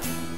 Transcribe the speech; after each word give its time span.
Estamos 0.00 0.31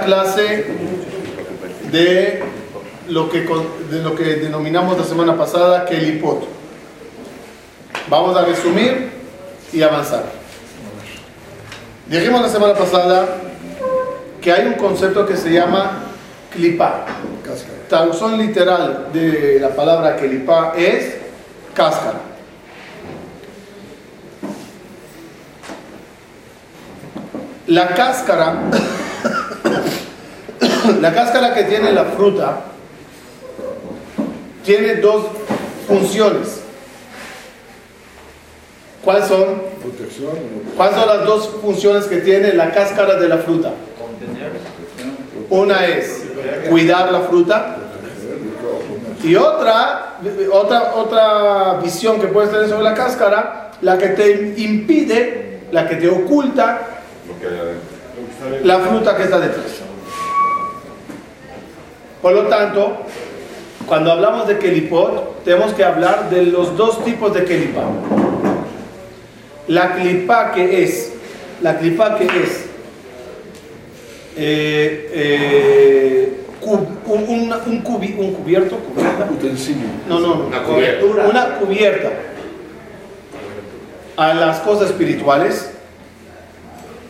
clase 0.00 0.66
de 1.90 2.42
lo 3.08 3.28
que, 3.28 3.40
de 3.90 4.02
lo 4.02 4.14
que 4.14 4.24
denominamos 4.36 4.98
la 4.98 5.04
semana 5.04 5.36
pasada 5.36 5.84
Kelipot. 5.84 6.46
Vamos 8.08 8.36
a 8.36 8.44
resumir 8.44 9.10
y 9.72 9.82
avanzar. 9.82 10.24
Dijimos 12.06 12.42
la 12.42 12.48
semana 12.48 12.74
pasada 12.74 13.36
que 14.40 14.52
hay 14.52 14.66
un 14.66 14.74
concepto 14.74 15.26
que 15.26 15.36
se 15.36 15.52
llama 15.52 16.10
clipa. 16.50 17.06
Traducción 17.88 18.38
literal 18.38 19.08
de 19.12 19.58
la 19.60 19.70
palabra 19.70 20.16
clipa 20.16 20.74
es 20.76 21.16
cáscara. 21.74 22.20
La 27.66 27.94
cáscara, 27.94 28.54
la 31.00 31.14
cáscara 31.14 31.54
que 31.54 31.64
tiene 31.64 31.92
la 31.92 32.04
fruta, 32.04 32.60
tiene 34.64 34.96
dos 34.96 35.26
funciones. 35.86 36.60
¿Cuáles 39.04 39.26
son? 39.26 39.62
¿Cuáles 40.76 40.94
son 40.96 41.08
las 41.08 41.24
dos 41.24 41.50
funciones 41.62 42.04
que 42.04 42.18
tiene 42.18 42.52
la 42.52 42.70
cáscara 42.70 43.16
de 43.16 43.28
la 43.28 43.38
fruta? 43.38 43.72
Una 45.48 45.86
es 45.86 46.24
cuidar 46.68 47.10
la 47.10 47.20
fruta 47.20 47.76
y 49.22 49.34
otra, 49.36 50.18
otra, 50.52 50.94
otra 50.94 51.74
visión 51.82 52.20
que 52.20 52.28
puedes 52.28 52.50
tener 52.50 52.68
sobre 52.68 52.84
la 52.84 52.94
cáscara, 52.94 53.72
la 53.82 53.98
que 53.98 54.08
te 54.08 54.54
impide, 54.56 55.60
la 55.72 55.88
que 55.88 55.96
te 55.96 56.08
oculta 56.08 56.80
la 58.62 58.78
fruta 58.80 59.16
que 59.16 59.24
está 59.24 59.38
detrás. 59.38 59.80
Por 62.22 62.32
lo 62.32 62.48
tanto, 62.48 62.98
cuando 63.86 64.12
hablamos 64.12 64.46
de 64.46 64.58
kelipot, 64.58 65.42
tenemos 65.44 65.72
que 65.72 65.84
hablar 65.84 66.30
de 66.30 66.44
los 66.44 66.76
dos 66.76 67.04
tipos 67.04 67.34
de 67.34 67.44
kelipá. 67.44 67.82
La 69.68 69.94
clipa 69.94 70.52
que 70.52 70.82
es, 70.82 71.12
la 71.62 71.78
clipa 71.78 72.16
que 72.16 72.24
es 72.24 72.66
eh, 74.36 75.10
eh, 75.12 76.40
un, 76.62 76.98
un, 77.06 77.80
cubierto, 77.82 78.78
No, 80.08 80.20
no, 80.20 80.46
una 80.46 80.62
cubierta. 80.62 81.06
una 81.28 81.54
cubierta 81.56 82.10
a 84.16 84.34
las 84.34 84.60
cosas 84.60 84.90
espirituales 84.90 85.70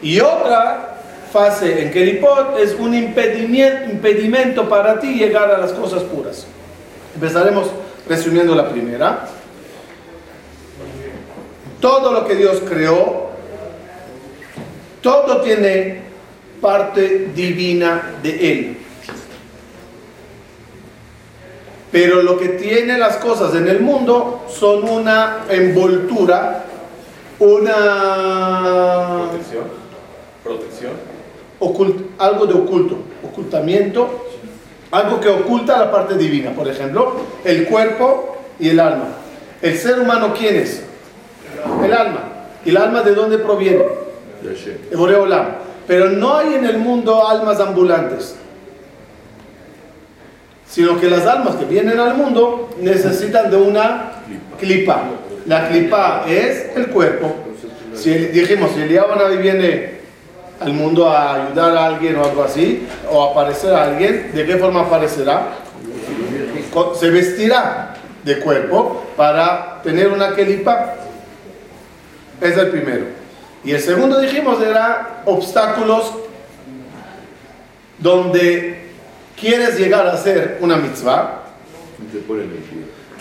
y 0.03 0.21
otra 0.21 1.00
fase 1.33 1.83
en 1.83 1.91
Keripot 1.91 2.59
es 2.59 2.75
un 2.75 2.95
impedimento, 2.95 4.69
para 4.69 4.99
ti 4.99 5.15
llegar 5.15 5.51
a 5.51 5.59
las 5.59 5.73
cosas 5.73 6.03
puras. 6.03 6.47
Empezaremos 7.15 7.69
resumiendo 8.09 8.55
la 8.55 8.69
primera. 8.69 9.29
Todo 11.81 12.13
lo 12.13 12.27
que 12.27 12.35
Dios 12.35 12.61
creó, 12.69 13.31
todo 15.01 15.41
tiene 15.41 16.03
parte 16.61 17.31
divina 17.35 18.17
de 18.23 18.53
Él. 18.53 18.77
Pero 21.91 22.23
lo 22.23 22.39
que 22.39 22.51
tiene 22.51 22.99
las 22.99 23.17
cosas 23.17 23.55
en 23.55 23.67
el 23.67 23.81
mundo 23.81 24.47
son 24.49 24.89
una 24.89 25.45
envoltura, 25.49 26.65
una 27.41 29.29
Protección. 30.45 31.10
Algo 32.19 32.47
de 32.47 32.55
oculto, 32.55 32.97
ocultamiento, 33.23 34.27
algo 34.91 35.21
que 35.21 35.29
oculta 35.29 35.79
la 35.79 35.91
parte 35.91 36.17
divina. 36.17 36.51
Por 36.53 36.69
ejemplo, 36.69 37.17
el 37.45 37.67
cuerpo 37.67 38.37
y 38.59 38.71
el 38.71 38.81
alma. 38.81 39.09
¿El 39.63 39.77
ser 39.77 40.01
humano 40.01 40.35
quién 40.37 40.57
es? 40.57 40.83
El 41.85 41.93
alma. 41.93 42.25
¿Y 42.65 42.71
el 42.71 42.77
alma 42.77 43.03
de 43.03 43.15
dónde 43.15 43.39
proviene? 43.39 43.85
De 44.43 44.97
Boreolam. 44.97 45.47
Pero 45.87 46.11
no 46.11 46.37
hay 46.37 46.55
en 46.55 46.65
el 46.65 46.79
mundo 46.79 47.27
almas 47.27 47.61
ambulantes. 47.61 48.37
Sino 50.69 51.01
que 51.01 51.11
las 51.11 51.27
almas 51.27 51.57
que 51.57 51.65
vienen 51.65 51.99
al 51.99 52.15
mundo 52.15 52.71
necesitan 52.81 53.51
de 53.51 53.57
una 53.57 54.13
clipa. 54.59 55.03
La 55.47 55.69
clipa 55.69 56.25
es 56.29 56.77
el 56.77 56.87
cuerpo. 56.89 57.35
Si 57.95 58.11
dijimos, 58.11 58.71
si 58.75 58.83
el 58.83 59.39
viene 59.43 60.00
al 60.61 60.73
mundo 60.75 61.09
a 61.09 61.47
ayudar 61.47 61.77
a 61.77 61.87
alguien 61.87 62.17
o 62.17 62.25
algo 62.25 62.45
así, 62.45 62.87
o 63.11 63.31
aparecer 63.31 63.75
a 63.75 63.85
alguien, 63.85 64.31
¿de 64.35 64.47
qué 64.47 64.57
forma 64.57 64.83
aparecerá? 64.83 65.55
Se 66.99 67.11
vestirá 67.11 67.95
de 68.23 68.39
cuerpo 68.41 69.07
para 69.17 69.81
tener 69.83 70.09
una 70.09 70.35
kelipa. 70.35 70.95
Es 72.41 72.57
el 72.57 72.69
primero. 72.69 73.07
Y 73.65 73.73
el 73.73 73.81
segundo 73.81 74.21
dijimos 74.21 74.63
era 74.63 75.23
obstáculos 75.25 76.13
donde 77.99 78.87
quieres 79.39 79.79
llegar 79.79 80.07
a 80.07 80.13
hacer 80.13 80.59
una 80.61 80.77
mitzvah 80.77 81.43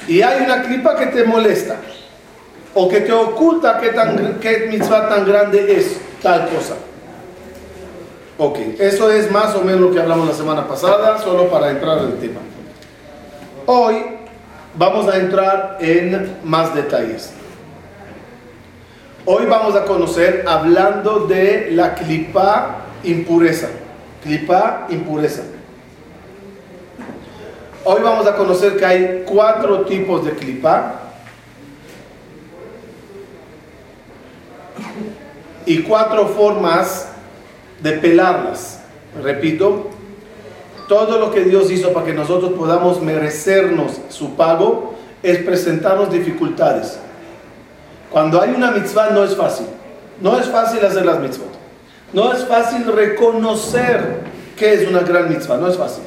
y 0.08 0.22
hay 0.22 0.44
una 0.44 0.64
clipa 0.64 0.96
que 0.96 1.08
te 1.08 1.24
molesta 1.24 1.76
o 2.74 2.88
que 2.88 3.02
te 3.02 3.12
oculta 3.12 3.80
qué, 3.80 3.90
tan, 3.90 4.40
qué 4.40 4.68
mitzvah 4.72 5.10
tan 5.10 5.26
grande 5.26 5.76
es 5.78 5.98
tal 6.22 6.48
cosa. 6.50 6.76
Ok, 8.42 8.58
eso 8.80 9.12
es 9.12 9.30
más 9.30 9.54
o 9.54 9.62
menos 9.66 9.82
lo 9.82 9.92
que 9.92 10.00
hablamos 10.00 10.26
la 10.26 10.34
semana 10.34 10.66
pasada, 10.66 11.18
solo 11.20 11.50
para 11.50 11.72
entrar 11.72 11.98
en 11.98 12.06
el 12.06 12.20
tema. 12.20 12.40
Hoy 13.66 13.98
vamos 14.76 15.10
a 15.10 15.18
entrar 15.18 15.78
en 15.82 16.38
más 16.46 16.74
detalles. 16.74 17.34
Hoy 19.26 19.46
vamos 19.46 19.76
a 19.76 19.84
conocer 19.84 20.46
hablando 20.48 21.28
de 21.28 21.72
la 21.72 21.96
clipa 21.96 22.78
impureza. 23.04 23.68
Clipa 24.24 24.88
impureza. 24.90 25.44
Hoy 27.84 28.02
vamos 28.02 28.26
a 28.26 28.38
conocer 28.38 28.78
que 28.78 28.86
hay 28.86 29.24
cuatro 29.28 29.82
tipos 29.82 30.24
de 30.24 30.32
clipa. 30.32 30.94
Y 35.66 35.82
cuatro 35.82 36.26
formas 36.30 37.09
de 37.82 37.94
pelarlas. 37.94 38.80
Repito, 39.24 39.90
todo 40.88 41.20
lo 41.20 41.32
que 41.32 41.42
Dios 41.42 41.72
hizo 41.72 41.94
para 41.94 42.06
que 42.06 42.14
nosotros 42.14 42.54
podamos 42.54 43.02
merecernos 43.02 44.00
su 44.10 44.36
pago 44.36 44.96
es 45.24 45.40
presentarnos 45.40 46.12
dificultades. 46.12 47.00
Cuando 48.10 48.42
hay 48.42 48.52
una 48.52 48.72
mitzvah 48.72 49.12
no 49.12 49.24
es 49.24 49.36
fácil. 49.36 49.68
No 50.22 50.40
es 50.40 50.48
fácil 50.48 50.84
hacer 50.84 51.06
las 51.06 51.20
mitzvot. 51.20 51.50
No 52.12 52.34
es 52.34 52.44
fácil 52.46 52.86
reconocer 52.92 54.22
que 54.58 54.74
es 54.74 54.88
una 54.88 55.02
gran 55.02 55.30
mitzvah. 55.30 55.58
No 55.58 55.68
es 55.68 55.78
fácil. 55.78 56.04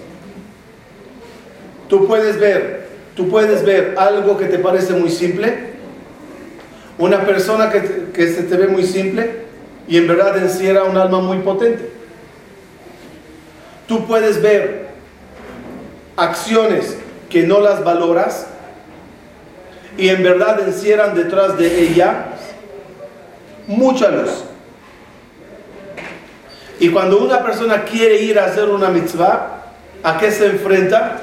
Tú 1.88 2.06
puedes 2.06 2.38
ver, 2.40 2.88
tú 3.14 3.28
puedes 3.28 3.64
ver 3.64 3.94
algo 3.96 4.36
que 4.36 4.46
te 4.46 4.58
parece 4.58 4.94
muy 4.94 5.10
simple. 5.10 5.72
Una 6.98 7.24
persona 7.24 7.70
que, 7.70 8.10
que 8.12 8.32
se 8.32 8.42
te 8.42 8.56
ve 8.56 8.66
muy 8.66 8.84
simple 8.84 9.42
y 9.88 9.96
en 9.96 10.06
verdad 10.06 10.38
encierra 10.38 10.84
un 10.84 10.96
alma 10.96 11.20
muy 11.20 11.38
potente. 11.38 11.90
Tú 13.86 14.06
puedes 14.06 14.40
ver 14.40 14.88
acciones 16.16 16.96
que 17.28 17.42
no 17.42 17.60
las 17.60 17.82
valoras 17.82 18.46
y 19.96 20.08
en 20.08 20.22
verdad 20.22 20.60
encierran 20.66 21.14
detrás 21.14 21.58
de 21.58 21.82
ella 21.82 22.26
mucha 23.66 24.10
luz. 24.10 24.44
Y 26.78 26.88
cuando 26.90 27.22
una 27.22 27.42
persona 27.42 27.84
quiere 27.84 28.20
ir 28.22 28.38
a 28.38 28.46
hacer 28.46 28.68
una 28.68 28.88
mitzvah, 28.88 29.62
¿a 30.02 30.18
qué 30.18 30.30
se 30.30 30.46
enfrenta? 30.46 31.18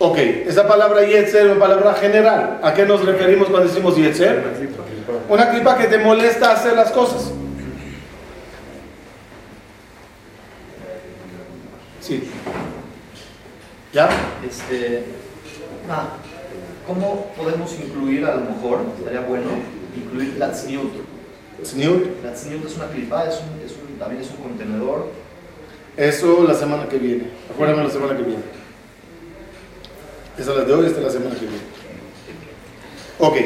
Ok, 0.00 0.16
esa 0.16 0.68
palabra 0.68 1.04
yetzer 1.04 1.46
es 1.46 1.52
una 1.52 1.60
palabra 1.60 1.94
general. 1.94 2.60
¿A 2.62 2.72
qué 2.72 2.86
nos 2.86 3.04
referimos 3.04 3.48
cuando 3.48 3.68
decimos 3.68 3.96
yetzer? 3.96 4.44
Una 5.28 5.50
clipa 5.50 5.76
que 5.76 5.88
te 5.88 5.98
molesta 5.98 6.52
hacer 6.52 6.74
las 6.74 6.92
cosas. 6.92 7.32
Sí. 12.00 12.30
¿Ya? 13.92 14.08
Este, 14.46 15.04
ah, 15.90 16.10
¿Cómo 16.86 17.26
podemos 17.36 17.70
incluir, 17.78 18.24
a 18.24 18.36
lo 18.36 18.42
mejor, 18.42 18.80
estaría 18.98 19.20
bueno, 19.20 19.50
incluir 19.96 20.36
la 20.38 20.52
tzniut? 20.52 20.92
Tzniut. 21.60 22.22
La 22.22 22.32
tzniut 22.32 22.64
es 22.64 22.76
una 22.76 22.86
clipa, 22.86 23.24
es 23.24 23.34
un, 23.40 23.66
es 23.66 23.72
un, 23.72 23.98
también 23.98 24.22
es 24.22 24.30
un 24.30 24.36
contenedor. 24.36 25.08
Eso 25.96 26.44
la 26.46 26.54
semana 26.54 26.88
que 26.88 26.98
viene. 26.98 27.24
Acuérdame 27.52 27.82
la 27.82 27.90
semana 27.90 28.16
que 28.16 28.22
viene. 28.22 28.57
Esa 30.38 30.52
es 30.52 30.56
la 30.56 30.64
de 30.64 30.72
hoy, 30.72 30.86
es 30.86 30.96
la 30.96 31.10
semana 31.10 31.34
que 31.34 31.46
viene. 31.46 31.58
Ok. 33.18 33.36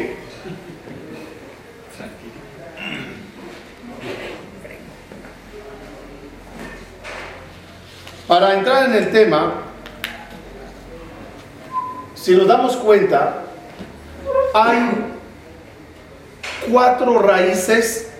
Para 8.28 8.54
entrar 8.58 8.90
en 8.90 8.94
el 8.94 9.10
tema, 9.10 9.54
si 12.14 12.36
nos 12.36 12.46
damos 12.46 12.76
cuenta, 12.76 13.42
hay 14.52 14.90
cuatro 16.70 17.20
raíces 17.20 18.10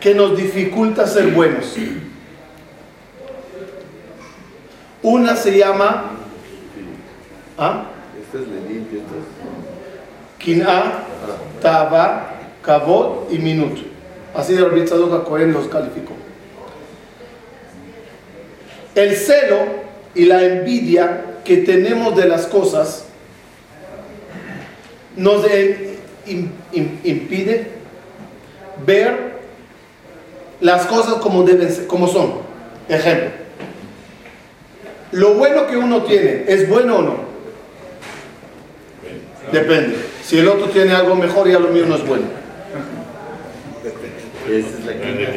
que 0.00 0.14
nos 0.14 0.34
dificulta 0.34 1.06
ser 1.06 1.28
buenos. 1.28 1.76
Una 5.08 5.36
se 5.36 5.56
llama 5.56 6.10
¿ah? 7.56 7.84
Este 8.20 8.38
es 8.42 8.48
Lenin, 8.48 8.82
este 8.92 8.98
es... 8.98 9.04
Kin'a, 10.38 10.92
Tava, 11.62 12.34
Kavod 12.62 13.30
y 13.30 13.38
Minut. 13.38 13.78
Así 14.34 14.52
el 14.52 14.70
Ritzadok 14.70 15.26
Cohen 15.26 15.52
los 15.54 15.66
calificó. 15.68 16.12
El 18.94 19.16
celo 19.16 19.56
y 20.14 20.26
la 20.26 20.44
envidia 20.44 21.24
que 21.42 21.58
tenemos 21.58 22.14
de 22.14 22.28
las 22.28 22.46
cosas 22.46 23.06
nos 25.16 25.42
im- 25.46 26.50
im- 26.74 26.98
impide 27.02 27.66
ver 28.84 29.38
las 30.60 30.84
cosas 30.84 31.14
como 31.14 31.44
deben 31.44 31.72
ser, 31.72 31.86
como 31.86 32.06
son. 32.08 32.34
Ejemplo. 32.90 33.37
Lo 35.18 35.34
bueno 35.34 35.66
que 35.66 35.76
uno 35.76 36.04
tiene, 36.04 36.44
¿es 36.46 36.68
bueno 36.68 36.98
o 36.98 37.02
no? 37.02 37.16
Depende. 39.50 39.96
Si 40.22 40.38
el 40.38 40.46
otro 40.46 40.66
tiene 40.68 40.92
algo 40.92 41.16
mejor, 41.16 41.48
ya 41.48 41.58
lo 41.58 41.70
mío 41.70 41.86
no 41.88 41.96
es 41.96 42.06
bueno. 42.06 42.26
Esta 44.48 44.78
es 44.78 44.84
la 44.84 44.92
quina. 44.92 45.28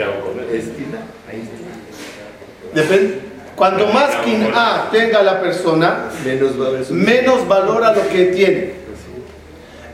Es 0.54 0.66
quina. 0.66 1.00
Ahí 1.28 1.42
está. 1.42 2.80
Depende. 2.80 3.22
Cuanto 3.56 3.88
más 3.88 4.18
quien 4.24 4.52
A 4.54 4.88
tenga 4.92 5.24
la 5.24 5.42
persona, 5.42 6.10
Menos 6.92 7.48
valora 7.48 7.96
lo 7.96 8.08
que 8.08 8.26
tiene. 8.26 8.74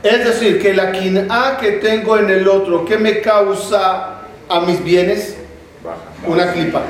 Es 0.02 0.22
decir, 0.22 0.60
que 0.60 0.74
la 0.74 0.92
quien 0.92 1.32
A 1.32 1.56
que 1.58 1.72
tengo 1.72 2.18
en 2.18 2.28
el 2.28 2.46
otro, 2.46 2.84
¿qué 2.84 2.98
me 2.98 3.22
causa 3.22 4.20
a 4.50 4.60
mis 4.60 4.84
bienes? 4.84 5.38
Una 6.26 6.52
clipa. 6.52 6.82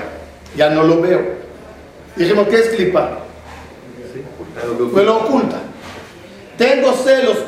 Ya 0.56 0.70
no 0.70 0.82
lo 0.82 1.00
veo. 1.00 1.37
Dijimos, 2.18 2.48
¿qué 2.48 2.58
es 2.58 2.68
clipa? 2.70 3.20
Me 4.92 5.02
lo 5.04 5.16
oculta. 5.18 5.60
Tengo 6.58 6.92
celos 6.92 7.38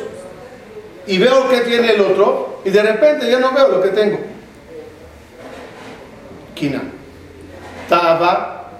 y 1.08 1.18
veo 1.18 1.48
que 1.48 1.62
tiene 1.62 1.94
el 1.94 2.00
otro 2.00 2.60
y 2.64 2.70
de 2.70 2.80
repente 2.80 3.28
ya 3.28 3.40
no 3.40 3.52
veo 3.52 3.66
lo 3.66 3.82
que 3.82 3.88
tengo. 3.88 4.20
Quina. 6.54 6.82
Taba. 7.88 8.70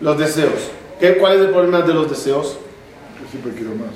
Los 0.00 0.18
deseos. 0.18 0.70
¿Qué, 0.98 1.18
¿Cuál 1.18 1.34
es 1.34 1.40
el 1.40 1.50
problema 1.50 1.82
de 1.82 1.92
los 1.92 2.08
deseos? 2.08 2.58
Siempre 3.30 3.52
quiero 3.52 3.74
más. 3.74 3.88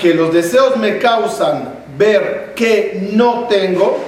Que 0.00 0.14
los 0.14 0.34
deseos 0.34 0.76
me 0.76 0.98
causan 0.98 1.84
ver 1.96 2.52
que 2.56 3.10
no 3.12 3.46
tengo 3.48 3.98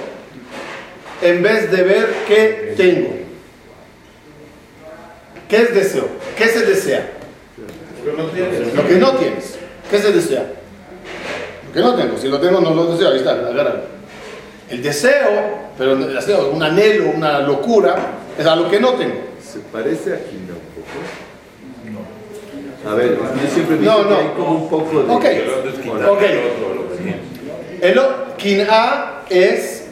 en 1.21 1.41
vez 1.41 1.71
de 1.71 1.83
ver 1.83 2.13
que 2.27 2.73
tengo. 2.75 3.22
¿Qué 5.53 5.61
es 5.61 5.75
deseo? 5.75 6.07
¿Qué 6.35 6.47
se 6.47 6.65
desea? 6.65 7.11
Lo 8.03 8.87
que 8.87 8.95
no 8.95 9.11
tienes. 9.11 9.59
¿Qué 9.87 9.99
se 9.99 10.11
desea? 10.11 10.47
Lo 11.67 11.71
que 11.71 11.79
no 11.79 11.93
tengo. 11.93 12.17
Si 12.17 12.27
lo 12.27 12.39
tengo, 12.39 12.59
no 12.59 12.73
lo 12.73 12.85
deseo. 12.87 13.11
Ahí 13.11 13.17
está, 13.17 13.33
agárralo. 13.33 13.81
El 14.67 14.81
deseo, 14.81 15.59
pero 15.77 15.91
el 15.91 16.11
deseo, 16.11 16.49
un 16.49 16.63
anhelo, 16.63 17.11
una 17.11 17.41
locura, 17.41 17.95
es 18.35 18.43
a 18.47 18.55
lo 18.55 18.67
que 18.67 18.79
no 18.79 18.93
tengo. 18.93 19.13
¿Se 19.47 19.59
parece 19.59 20.15
a 20.15 20.23
quina 20.25 20.53
un 20.55 21.93
poco? 22.81 22.89
A 22.89 22.95
ver, 22.95 23.15
yo 23.15 23.53
siempre 23.53 23.75
visto 23.75 23.93
No, 23.93 24.09
no. 24.09 24.17
que 24.17 24.23
hay 24.23 24.29
como 24.35 24.55
un 24.55 24.69
poco 24.71 25.03
de... 25.03 25.13
Ok. 25.13 25.25
Ok. 26.09 26.21
El 27.79 28.01
quin'a 28.37 29.21
es 29.29 29.83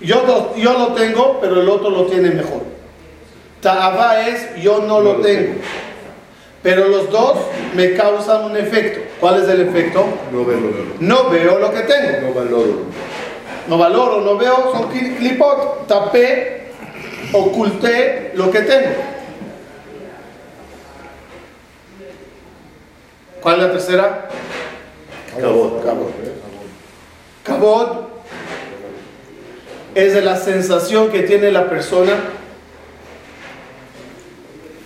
yo 0.00 0.54
yo 0.56 0.72
lo 0.74 0.92
tengo, 0.94 1.40
pero 1.40 1.60
el 1.60 1.68
otro 1.68 1.90
lo 1.90 2.06
tiene 2.06 2.30
mejor. 2.30 2.71
Ta'aba 3.62 4.26
es 4.28 4.56
yo 4.62 4.80
no 4.86 5.00
lo 5.00 5.16
tengo. 5.22 5.54
Pero 6.62 6.88
los 6.88 7.10
dos 7.10 7.38
me 7.74 7.94
causan 7.94 8.44
un 8.44 8.56
efecto. 8.56 9.00
¿Cuál 9.20 9.42
es 9.42 9.48
el 9.48 9.62
efecto? 9.68 10.04
No 10.30 10.44
verlo. 10.44 10.70
No 11.00 11.30
veo 11.30 11.58
lo 11.58 11.72
que 11.72 11.80
tengo. 11.80 12.28
No 12.28 12.34
valoro. 12.34 12.78
No 13.68 13.78
valoro, 13.78 14.20
no 14.20 14.36
veo, 14.36 14.72
son 14.72 14.90
cli- 14.92 15.16
clipot. 15.16 15.86
Tapé, 15.86 16.72
oculté 17.32 18.32
lo 18.34 18.50
que 18.50 18.60
tengo. 18.60 18.90
¿Cuál 23.40 23.56
es 23.56 23.62
la 23.62 23.72
tercera? 23.72 24.28
Cabot. 25.40 25.84
Cabot. 25.84 26.12
Cabot 27.42 28.08
es 29.94 30.14
de 30.14 30.22
la 30.22 30.36
sensación 30.36 31.10
que 31.10 31.22
tiene 31.22 31.50
la 31.50 31.68
persona 31.68 32.14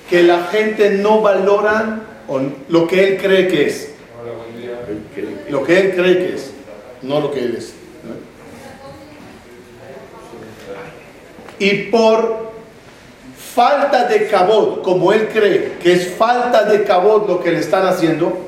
que 0.09 0.23
la 0.23 0.45
gente 0.45 0.91
no 0.91 1.21
valora 1.21 2.01
lo 2.69 2.87
que 2.87 3.09
él 3.09 3.21
cree 3.21 3.49
que 3.49 3.67
es. 3.67 3.91
Lo 5.49 5.65
que 5.65 5.79
él 5.79 5.95
cree 5.95 6.19
que 6.19 6.35
es, 6.35 6.51
no 7.03 7.21
lo 7.21 7.31
que 7.31 7.41
él 7.41 7.57
es. 7.57 7.75
Y 11.59 11.85
por 11.85 12.53
falta 13.55 14.07
de 14.07 14.29
cabot, 14.29 14.83
como 14.83 15.13
él 15.13 15.29
cree 15.33 15.79
que 15.83 15.93
es 15.95 16.15
falta 16.15 16.65
de 16.65 16.85
cabot 16.85 17.27
lo 17.27 17.43
que 17.43 17.53
le 17.53 17.61
están 17.61 17.87
haciendo, 17.87 18.47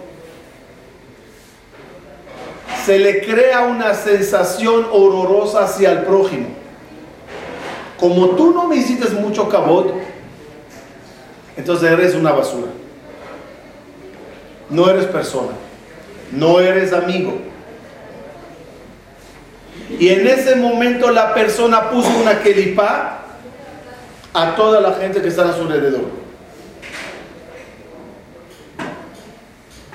se 2.85 2.99
le 2.99 3.25
crea 3.25 3.63
una 3.63 3.95
sensación 3.95 4.87
horrorosa 4.93 5.65
hacia 5.65 5.93
el 5.93 6.03
prójimo. 6.03 6.49
Como 7.99 8.31
tú 8.31 8.53
no 8.53 8.67
me 8.69 8.77
mucho 9.21 9.49
cabot, 9.49 9.93
entonces 11.59 11.91
eres 11.91 12.15
una 12.15 12.31
basura. 12.31 12.69
No 14.71 14.89
eres 14.89 15.07
persona. 15.07 15.53
No 16.31 16.61
eres 16.61 16.93
amigo. 16.93 17.37
Y 19.99 20.09
en 20.09 20.27
ese 20.29 20.55
momento 20.55 21.11
la 21.11 21.35
persona 21.35 21.91
puso 21.91 22.11
una 22.21 22.41
kelipá 22.43 23.23
a 24.33 24.55
toda 24.55 24.81
la 24.81 24.93
gente 24.95 25.21
que 25.21 25.29
está 25.29 25.51
a 25.51 25.53
su 25.53 25.63
alrededor. 25.63 26.05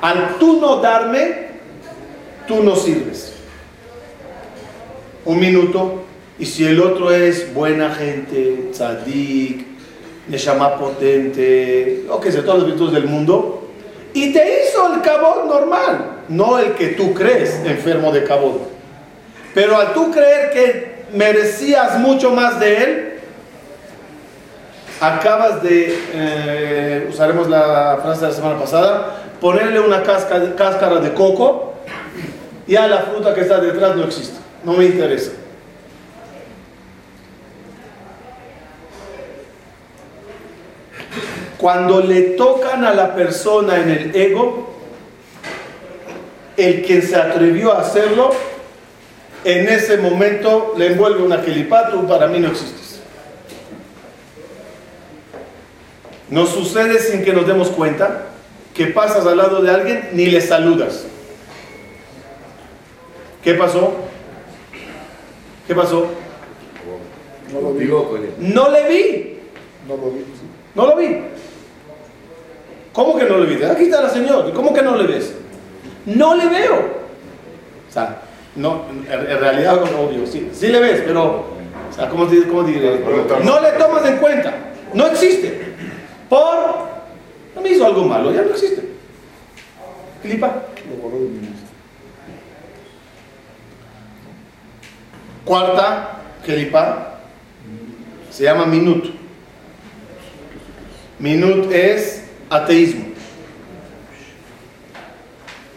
Al 0.01 0.36
tú 0.38 0.60
no 0.60 0.82
darme, 0.82 1.48
tú 2.46 2.62
no 2.62 2.75
sirves. 2.75 3.36
Un 5.24 5.39
minuto. 5.39 6.03
Y 6.38 6.46
si 6.46 6.65
el 6.65 6.82
otro 6.82 7.12
es 7.12 7.53
buena 7.53 7.91
gente, 7.91 8.70
tzadik, 8.72 9.73
llama 10.30 10.77
potente, 10.77 12.06
o 12.10 12.20
que 12.20 12.32
sea, 12.32 12.44
todas 12.44 12.60
las 12.60 12.68
virtudes 12.68 12.94
del 12.94 13.06
mundo, 13.06 13.68
y 14.13 14.32
te 14.32 14.63
hizo 14.63 14.94
el 14.94 15.01
cabot 15.01 15.46
normal, 15.46 16.24
no 16.30 16.60
el 16.60 16.74
que 16.74 16.89
tú 16.89 17.13
crees 17.13 17.62
enfermo 17.65 18.12
de 18.12 18.24
cabot. 18.24 18.70
Pero 19.53 19.77
al 19.77 19.94
tú 19.94 20.12
creer 20.12 20.51
que 20.51 21.03
merecías 21.13 22.00
mucho 22.00 22.32
más 22.32 22.60
de 22.60 22.77
él, 22.77 23.13
acabas 25.00 25.62
de, 25.62 26.00
eh, 26.13 27.08
usaremos 27.10 27.50
la 27.50 28.00
frase 28.01 28.22
de 28.22 28.27
la 28.27 28.34
semana 28.34 28.60
pasada, 28.60 29.24
ponerle 29.42 29.80
una 29.80 30.03
cáscara 30.03 31.00
de 31.00 31.13
coco, 31.13 31.74
ya 32.65 32.88
la 32.88 33.00
fruta 33.00 33.34
que 33.34 33.42
está 33.42 33.60
detrás 33.60 33.96
no 33.96 34.06
existe, 34.06 34.38
no 34.63 34.74
me 34.74 34.86
interesa. 34.86 35.32
Cuando 41.63 42.01
le 42.01 42.22
tocan 42.32 42.84
a 42.84 42.93
la 42.93 43.15
persona 43.15 43.77
en 43.79 43.89
el 43.89 44.13
ego, 44.13 44.67
el 46.58 46.84
que 46.86 47.01
se 47.01 47.15
atrevió 47.15 47.72
a 47.72 47.79
hacerlo, 47.79 48.32
en 49.46 49.70
ese 49.70 49.96
momento 49.96 50.74
le 50.77 50.88
envuelve 50.88 51.24
una 51.24 51.41
tú 51.41 52.05
para 52.05 52.27
mí 52.27 52.39
no 52.39 52.50
existes. 52.50 53.00
Nos 56.29 56.50
sucede 56.50 57.00
sin 57.00 57.24
que 57.24 57.32
nos 57.32 57.48
demos 57.48 57.70
cuenta 57.70 58.25
que 58.74 58.88
pasas 58.88 59.25
al 59.25 59.38
lado 59.38 59.62
de 59.62 59.72
alguien 59.72 60.10
ni 60.12 60.25
le 60.25 60.41
saludas. 60.41 61.05
¿Qué 63.41 63.53
pasó? 63.53 63.93
¿Qué 65.65 65.74
pasó? 65.74 66.08
No 67.53 67.62
lo 67.62 67.74
vi. 67.74 67.86
No 67.86 68.70
le 68.70 68.89
vi. 68.89 69.39
No 69.88 69.96
lo 69.96 70.12
vi. 70.12 70.25
No 70.75 70.88
lo 70.88 70.98
vi. 70.98 71.33
¿Cómo 72.93 73.17
que 73.17 73.25
no 73.25 73.38
le 73.39 73.55
vi? 73.55 73.63
Aquí 73.63 73.83
está 73.85 74.01
la 74.01 74.09
señora. 74.09 74.53
¿Cómo 74.53 74.73
que 74.73 74.81
no 74.81 74.95
le 74.95 75.07
ves? 75.07 75.33
No 76.05 76.35
le 76.35 76.47
veo. 76.47 76.75
O 77.89 77.91
sea, 77.91 78.21
no, 78.55 78.85
en, 79.09 79.39
realidad, 79.39 79.79
como 79.79 80.03
obvio, 80.03 80.25
sí, 80.27 80.50
sí 80.53 80.67
le 80.67 80.79
ves, 80.79 81.01
pero, 81.05 81.45
o 81.89 81.93
sea, 81.93 82.07
¿cómo, 82.09 82.27
te- 82.27 82.47
cómo 82.47 82.63
diré? 82.63 83.00
No 83.43 83.59
le 83.59 83.71
tomas 83.71 84.05
en 84.05 84.17
cuenta. 84.17 84.53
No 84.93 85.07
existe. 85.07 85.73
Por, 86.29 86.57
no 87.55 87.62
me 87.62 87.69
hizo 87.69 87.85
algo 87.85 88.03
malo, 88.05 88.31
ya 88.31 88.43
no 88.43 88.50
existe. 88.51 88.83
Clipa. 90.21 90.63
Cuarta, 95.45 96.21
Kelipa, 96.45 97.19
se 98.31 98.43
llama 98.43 98.65
Minut. 98.65 99.05
Minut 101.19 101.71
es 101.71 102.23
ateísmo. 102.53 103.05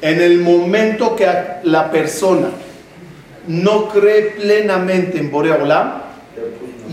En 0.03 0.21
el 0.21 0.41
momento 0.41 1.17
que 1.17 1.27
la 1.65 1.91
persona 1.91 2.49
no 3.49 3.89
cree 3.89 4.23
plenamente 4.33 5.19
en 5.19 5.31
Borea 5.31 5.57
Olam, 5.57 6.03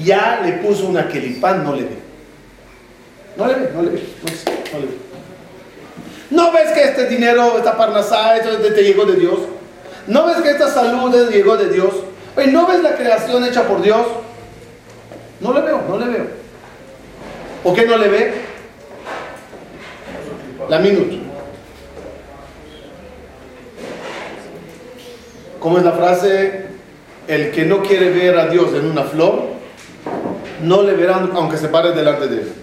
ya 0.04 0.42
le 0.44 0.54
puso 0.54 0.88
una 0.88 1.08
Kelipa, 1.08 1.54
no 1.56 1.76
le 1.76 1.84
ve. 1.84 1.98
No 3.36 3.48
le 3.48 3.54
ve, 3.56 3.70
no 3.74 3.82
le 3.82 3.90
ve, 3.90 4.04
no, 4.74 4.80
le 4.80 4.86
ve. 4.86 4.94
¿No 6.30 6.52
ves 6.52 6.72
que 6.72 6.84
este 6.84 7.08
dinero, 7.08 7.58
esta 7.58 7.78
parnasá, 7.78 8.38
esto 8.38 8.58
te 8.58 8.72
te 8.72 8.84
llegó 8.84 9.06
de 9.06 9.18
Dios? 9.18 9.40
¿No 10.08 10.26
ves 10.26 10.38
que 10.38 10.50
esta 10.50 10.70
salud 10.70 11.30
llegó 11.30 11.58
de 11.58 11.70
Dios? 11.70 11.94
Oye, 12.36 12.48
¿no 12.48 12.66
ves 12.68 12.82
la 12.82 12.96
creación 12.96 13.44
hecha 13.46 13.64
por 13.68 13.82
Dios? 13.82 14.06
No 15.40 15.54
le 15.54 15.62
veo, 15.62 15.82
no 15.88 15.98
le 15.98 16.06
veo. 16.06 16.26
¿Por 17.64 17.76
qué 17.76 17.86
no 17.86 17.98
le 17.98 18.08
ve? 18.08 18.34
La 20.70 20.80
minuto. 20.80 21.18
¿Cómo 25.60 25.78
es 25.78 25.84
la 25.84 25.94
frase? 25.94 26.66
El 27.28 27.52
que 27.52 27.66
no 27.66 27.82
quiere 27.82 28.10
ver 28.10 28.38
a 28.38 28.48
Dios 28.48 28.74
en 28.74 28.86
una 28.86 29.04
flor, 29.04 29.44
no 30.62 30.82
le 30.84 30.94
verán 30.94 31.32
aunque 31.34 31.58
se 31.58 31.70
pare 31.70 31.92
delante 31.92 32.28
de 32.28 32.42
él. 32.42 32.54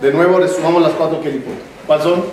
De 0.00 0.12
nuevo 0.12 0.38
resumamos 0.38 0.82
las 0.82 0.92
cuatro 0.92 1.20
que 1.20 1.40
¿Cuáles 1.86 2.04
son? 2.04 2.24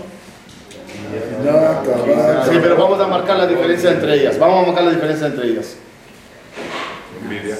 Sí, 2.50 2.60
pero 2.62 2.76
vamos 2.76 3.00
a 3.00 3.08
marcar 3.08 3.38
la 3.38 3.48
diferencia 3.48 3.92
entre 3.92 4.16
ellas. 4.16 4.40
Vamos 4.40 4.64
a 4.64 4.68
marcar 4.68 4.84
la 4.86 4.92
diferencia 4.92 5.28
entre 5.28 5.48
ellas. 5.48 5.76
Envidia. 7.22 7.56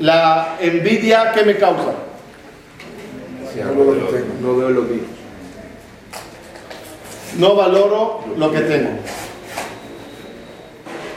La 0.00 0.56
envidia, 0.60 1.32
¿qué 1.32 1.42
me 1.44 1.56
causa? 1.56 1.92
No 3.56 3.84
lo 3.84 3.92
tengo. 4.08 4.26
No 4.40 4.56
veo 4.56 4.70
lo 4.70 4.88
que 4.88 5.00
No 7.38 7.54
valoro 7.54 8.24
lo 8.36 8.50
que 8.52 8.60
tengo. 8.60 8.90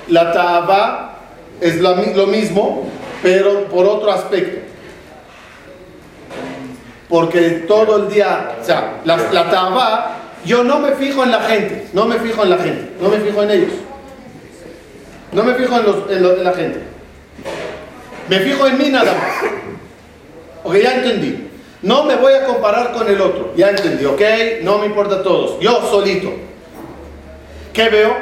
La 0.10 0.32
taba 0.32 1.20
es 1.60 1.78
lo 1.82 2.28
mismo, 2.28 2.88
pero 3.22 3.66
por 3.66 3.86
otro 3.86 4.12
aspecto. 4.12 4.66
Porque 7.10 7.50
todo 7.68 7.98
el 7.98 8.10
día, 8.14 8.58
o 8.62 8.66
sea, 8.66 9.00
la, 9.06 9.18
la 9.32 9.50
taba, 9.50 10.16
yo 10.46 10.64
no 10.64 10.80
me 10.80 10.92
fijo 10.94 11.24
en 11.24 11.32
la 11.32 11.42
gente, 11.42 11.88
no 11.94 12.06
me 12.06 12.18
fijo 12.20 12.44
en 12.44 12.50
la 12.50 12.58
gente, 12.58 12.92
no 13.02 13.10
me 13.10 13.18
fijo 13.20 13.44
en 13.44 13.52
ellos. 13.52 13.72
No 15.32 15.44
me 15.44 15.54
fijo 15.56 15.76
en, 15.78 15.86
los- 15.86 16.10
en 16.12 16.24
lo- 16.24 16.38
en 16.38 16.44
la 16.44 16.54
gente. 16.54 16.82
Me 18.30 18.40
fijo 18.40 18.66
en 18.68 18.78
mí 18.78 18.90
nada 18.90 19.14
más. 19.14 19.52
Ok, 20.64 20.76
ya 20.82 20.96
entendí. 20.96 21.47
No 21.82 22.04
me 22.04 22.16
voy 22.16 22.34
a 22.34 22.46
comparar 22.46 22.92
con 22.92 23.08
el 23.08 23.22
otro. 23.22 23.54
Ya 23.56 23.70
entendí, 23.70 24.06
ok. 24.06 24.22
No 24.64 24.80
me 24.80 24.88
importa 24.88 25.16
a 25.16 25.24
todos. 25.24 25.60
Yo 25.60 25.82
solito. 25.90 26.32
¿Qué 27.74 27.90
veo? 27.90 28.16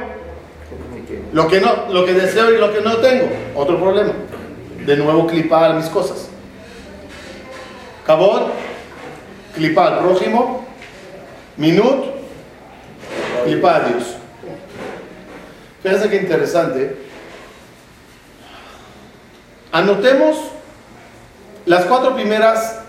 Lo 1.31 1.47
que, 1.47 1.62
no, 1.62 1.88
lo 1.89 2.05
que 2.05 2.13
deseo 2.13 2.53
y 2.53 2.57
lo 2.57 2.74
que 2.74 2.81
no 2.81 2.97
tengo. 2.97 3.27
Otro 3.55 3.79
problema. 3.79 4.13
De 4.85 4.97
nuevo 4.97 5.27
clipar 5.27 5.75
mis 5.75 5.88
cosas. 5.88 6.29
Cabot. 8.05 8.51
Clipar 9.55 10.00
prójimo. 10.00 10.65
Minut. 11.57 12.05
Clipar 13.45 13.88
Dios. 13.88 14.15
Fíjense 15.81 16.09
qué 16.09 16.17
interesante. 16.17 16.97
Anotemos 19.71 20.38
las 21.65 21.85
cuatro 21.85 22.15
primeras, 22.15 22.79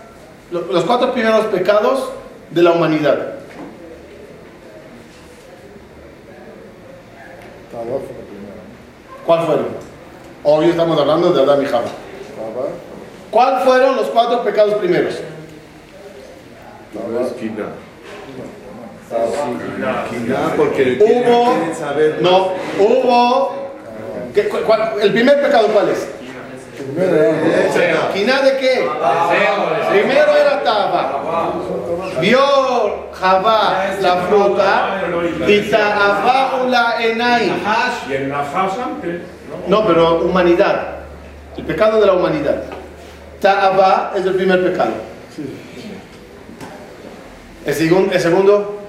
los 0.51 0.83
cuatro 0.85 1.11
primeros 1.13 1.45
pecados 1.47 2.09
de 2.51 2.61
la 2.63 2.71
humanidad. 2.71 3.33
La. 7.71 8.01
¿Cuál 9.25 9.45
fueron? 9.45 9.65
Obvio 10.43 10.69
estamos 10.69 10.99
hablando 10.99 11.31
de 11.33 11.41
Adán 11.43 11.61
y 11.61 11.65
Java. 11.65 11.83
¿Cuáles 13.29 13.63
fueron 13.65 13.95
los 13.97 14.07
cuatro 14.07 14.41
pecados 14.43 14.75
primeros? 14.75 15.15
No, 16.93 17.01
esquina. 17.27 17.65
Porque 20.57 20.97
Hubo, 21.01 21.53
no, 22.21 22.51
hubo, 22.79 23.55
¿qué- 24.33 24.49
cu- 24.49 24.57
cuál- 24.65 24.93
el 25.01 25.13
primer 25.13 25.41
pecado 25.41 25.67
cuál 25.69 25.89
es? 25.89 26.07
Primero 26.77 27.15
era. 27.15 28.09
¿Quina 28.13 28.41
de 28.41 28.57
qué? 28.57 28.87
Primero 29.91 30.35
era 30.35 30.63
Taba. 30.63 31.53
Vio 32.21 33.09
Java 33.13 33.85
la 34.01 34.15
fruta 34.17 35.01
y 35.47 35.61
Ta'abahu 35.69 36.69
la 36.69 37.03
enai. 37.03 37.51
Y 38.09 38.13
el 38.13 38.29
Nahash 38.29 38.79
antes, 38.83 39.21
¿no? 39.67 39.81
No, 39.81 39.87
pero 39.87 40.21
humanidad. 40.21 40.97
El 41.57 41.63
pecado 41.65 41.99
de 41.99 42.05
la 42.07 42.13
humanidad. 42.13 42.63
Ta'aba 43.41 44.13
es 44.15 44.25
el 44.25 44.35
primer 44.35 44.63
pecado. 44.63 44.91
El, 47.65 47.73
segun- 47.75 48.09
el 48.13 48.19
segundo, 48.21 48.79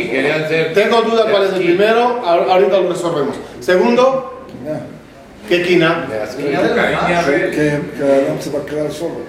Así, 0.00 0.08
querían 0.10 0.48
ser. 0.48 0.72
tengo 0.74 1.02
duda 1.02 1.26
cuál 1.30 1.44
es 1.44 1.52
el 1.54 1.62
primero, 1.62 2.22
ahor- 2.24 2.50
ahorita 2.50 2.78
lo 2.78 2.88
resolvemos. 2.90 3.36
Segundo, 3.60 4.44
Quina. 4.48 4.80
¿qué 5.48 5.62
quina? 5.62 6.06
Que, 7.56 7.70
Adán 8.04 8.38
se 8.40 8.50
va 8.50 8.60
a 8.60 8.66
quedar 8.66 8.90
solo. 8.92 9.20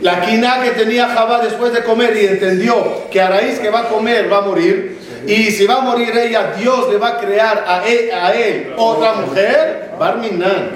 La 0.00 0.20
quina 0.22 0.62
que 0.62 0.70
tenía 0.70 1.08
Jabá 1.08 1.40
después 1.42 1.72
de 1.74 1.82
comer 1.82 2.16
y 2.16 2.26
entendió 2.26 2.74
que 3.10 3.20
a 3.20 3.28
raíz 3.28 3.58
que 3.58 3.68
va 3.70 3.80
a 3.80 3.88
comer 3.88 4.32
va 4.32 4.38
a 4.38 4.42
morir. 4.42 4.98
Y 5.26 5.50
si 5.50 5.66
va 5.66 5.76
a 5.76 5.80
morir 5.82 6.16
ella, 6.16 6.54
Dios 6.58 6.88
le 6.90 6.96
va 6.96 7.08
a 7.08 7.18
crear 7.18 7.62
a 7.68 7.86
él, 7.86 8.10
a 8.10 8.32
él 8.32 8.72
otra 8.76 9.12
mujer. 9.14 9.90
Barminan. 9.98 10.70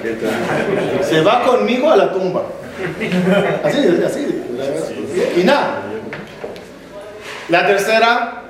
Se 1.01 1.21
va 1.21 1.43
conmigo 1.43 1.89
a 1.89 1.95
la 1.97 2.11
tumba. 2.13 2.43
Así, 3.63 3.79
así. 4.05 4.43
Quina. 5.33 5.77
La 7.49 7.67
tercera. 7.67 8.41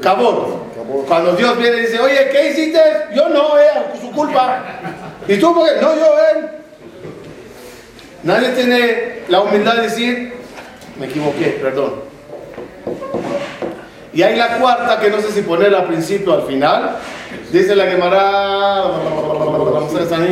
Cabot. 0.00 0.64
Cuando 1.08 1.32
Dios 1.32 1.56
viene 1.58 1.78
y 1.78 1.80
dice, 1.80 1.98
oye, 1.98 2.28
¿qué 2.30 2.50
hiciste? 2.50 2.80
Yo 3.14 3.28
no, 3.28 3.58
eh, 3.58 3.98
su 4.00 4.10
culpa. 4.12 4.62
¿Y 5.26 5.36
tú 5.38 5.54
por 5.54 5.66
qué? 5.66 5.80
No, 5.80 5.94
yo, 5.96 6.06
él. 6.34 6.48
Nadie 8.22 8.50
tiene 8.50 9.22
la 9.28 9.40
humildad 9.40 9.76
de 9.76 9.82
decir, 9.82 10.34
me 10.98 11.06
equivoqué, 11.06 11.58
perdón. 11.60 11.94
Y 14.12 14.22
hay 14.22 14.36
la 14.36 14.58
cuarta, 14.58 15.00
que 15.00 15.10
no 15.10 15.20
sé 15.20 15.32
si 15.32 15.42
ponerla 15.42 15.80
al 15.80 15.86
principio 15.86 16.32
o 16.32 16.36
al 16.36 16.46
final. 16.46 16.96
Dice 17.50 17.74
la 17.74 17.86
Gemara, 17.86 18.84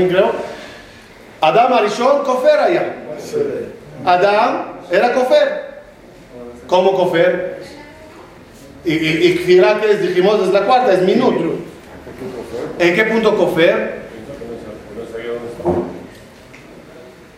creo. 0.08 0.32
Adam 1.40 1.72
Arishon, 1.72 2.22
Kofer 2.22 2.58
allá. 2.60 2.94
Adam 4.04 4.64
era 4.90 5.12
Kofer. 5.12 5.71
¿Cómo 6.72 6.94
cofer? 6.96 7.58
Y, 8.86 8.94
y, 8.94 9.26
y 9.26 9.34
que 9.44 9.94
dijimos, 10.08 10.40
es 10.40 10.54
la 10.54 10.62
cuarta, 10.62 10.94
es 10.94 11.02
minut. 11.02 11.34
¿En 12.78 12.94
qué 12.94 13.04
punto 13.04 13.36
cofer? 13.36 14.00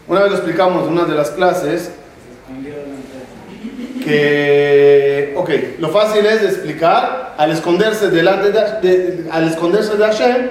Una 0.07 0.21
vez 0.21 0.31
lo 0.31 0.37
explicamos 0.37 0.87
en 0.87 0.93
una 0.93 1.05
de 1.05 1.17
las 1.17 1.31
clases 1.31 1.91
que, 4.05 5.35
ok, 5.37 5.50
lo 5.81 5.88
fácil 5.88 6.25
es 6.26 6.41
explicar 6.45 7.35
al 7.37 7.50
esconderse 7.50 8.11
delante 8.11 8.53
de, 8.53 8.61
de- 8.88 9.31
al 9.33 9.49
esconderse 9.49 9.97
de 9.97 10.05
Hashem, 10.05 10.49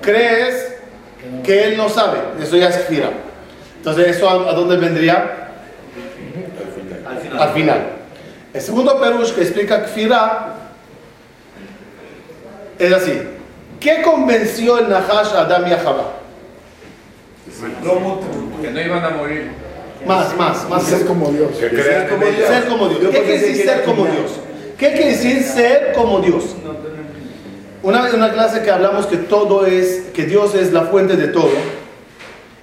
crees 0.00 0.74
que 1.44 1.62
él 1.66 1.76
no 1.76 1.88
sabe, 1.90 2.18
eso 2.42 2.56
ya 2.56 2.70
es 2.70 2.76
Kfirá. 2.78 3.10
Entonces, 3.76 4.16
¿eso 4.16 4.28
a, 4.28 4.50
a 4.50 4.52
dónde 4.54 4.78
vendría? 4.78 5.44
Al 7.40 7.48
final. 7.48 7.48
Al 7.48 7.54
final. 7.54 7.86
El 8.54 8.60
segundo 8.62 8.98
perush 8.98 9.32
que 9.32 9.42
explica 9.42 9.84
Kfirá 9.84 10.54
es 12.78 12.92
así. 12.92 13.22
¿Qué 13.78 14.02
convenció 14.02 14.78
el 14.78 14.88
Nahash 14.88 15.34
a 15.34 15.42
Adam 15.42 15.68
y 15.68 15.72
a 15.72 15.78
Jabá? 15.78 16.12
Que 18.62 18.70
no 18.70 18.80
iban 18.80 19.04
a 19.04 19.10
morir. 19.10 19.50
Más, 20.06 20.34
más, 20.36 20.68
más. 20.68 20.82
Ser 20.84 21.06
como 21.06 21.30
Dios. 21.30 21.50
Que. 21.58 21.68
Ser 21.68 22.08
como 22.68 22.88
Dios. 22.88 23.00
¿Qué 23.10 23.22
quiere 23.22 23.38
decir 23.38 23.64
ser 23.64 23.84
como 23.84 24.04
Dios? 24.04 24.32
¿Qué 24.78 24.92
quiere 24.92 25.10
decir 25.10 25.42
ser 25.42 25.92
como 25.94 26.20
Dios? 26.20 26.56
Una 27.82 28.02
vez 28.02 28.14
en 28.14 28.20
una 28.20 28.32
clase 28.32 28.62
que 28.62 28.70
hablamos 28.70 29.06
que 29.06 29.16
todo 29.16 29.66
es, 29.66 30.06
que 30.12 30.24
Dios 30.24 30.54
es 30.54 30.72
la 30.72 30.82
fuente 30.82 31.16
de 31.16 31.28
todo 31.28 31.52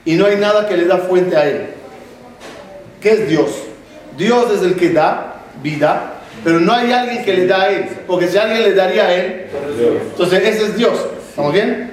y 0.05 0.15
no 0.15 0.25
hay 0.25 0.37
nada 0.37 0.67
que 0.67 0.75
le 0.75 0.85
da 0.85 0.97
fuente 0.97 1.37
a 1.37 1.47
Él. 1.47 1.67
¿Qué 2.99 3.11
es 3.11 3.29
Dios? 3.29 3.51
Dios 4.17 4.51
es 4.51 4.61
el 4.61 4.75
que 4.75 4.89
da 4.89 5.35
vida, 5.61 6.13
pero 6.43 6.59
no 6.59 6.73
hay 6.73 6.91
alguien 6.91 7.23
que 7.23 7.33
le 7.33 7.47
da 7.47 7.63
a 7.63 7.69
Él, 7.69 7.89
porque 8.07 8.27
si 8.27 8.37
alguien 8.37 8.63
le 8.63 8.73
daría 8.73 9.05
a 9.05 9.13
Él, 9.13 9.47
entonces 10.11 10.43
ese 10.43 10.63
es 10.65 10.77
Dios. 10.77 10.93
¿Estamos 11.29 11.53
bien? 11.53 11.91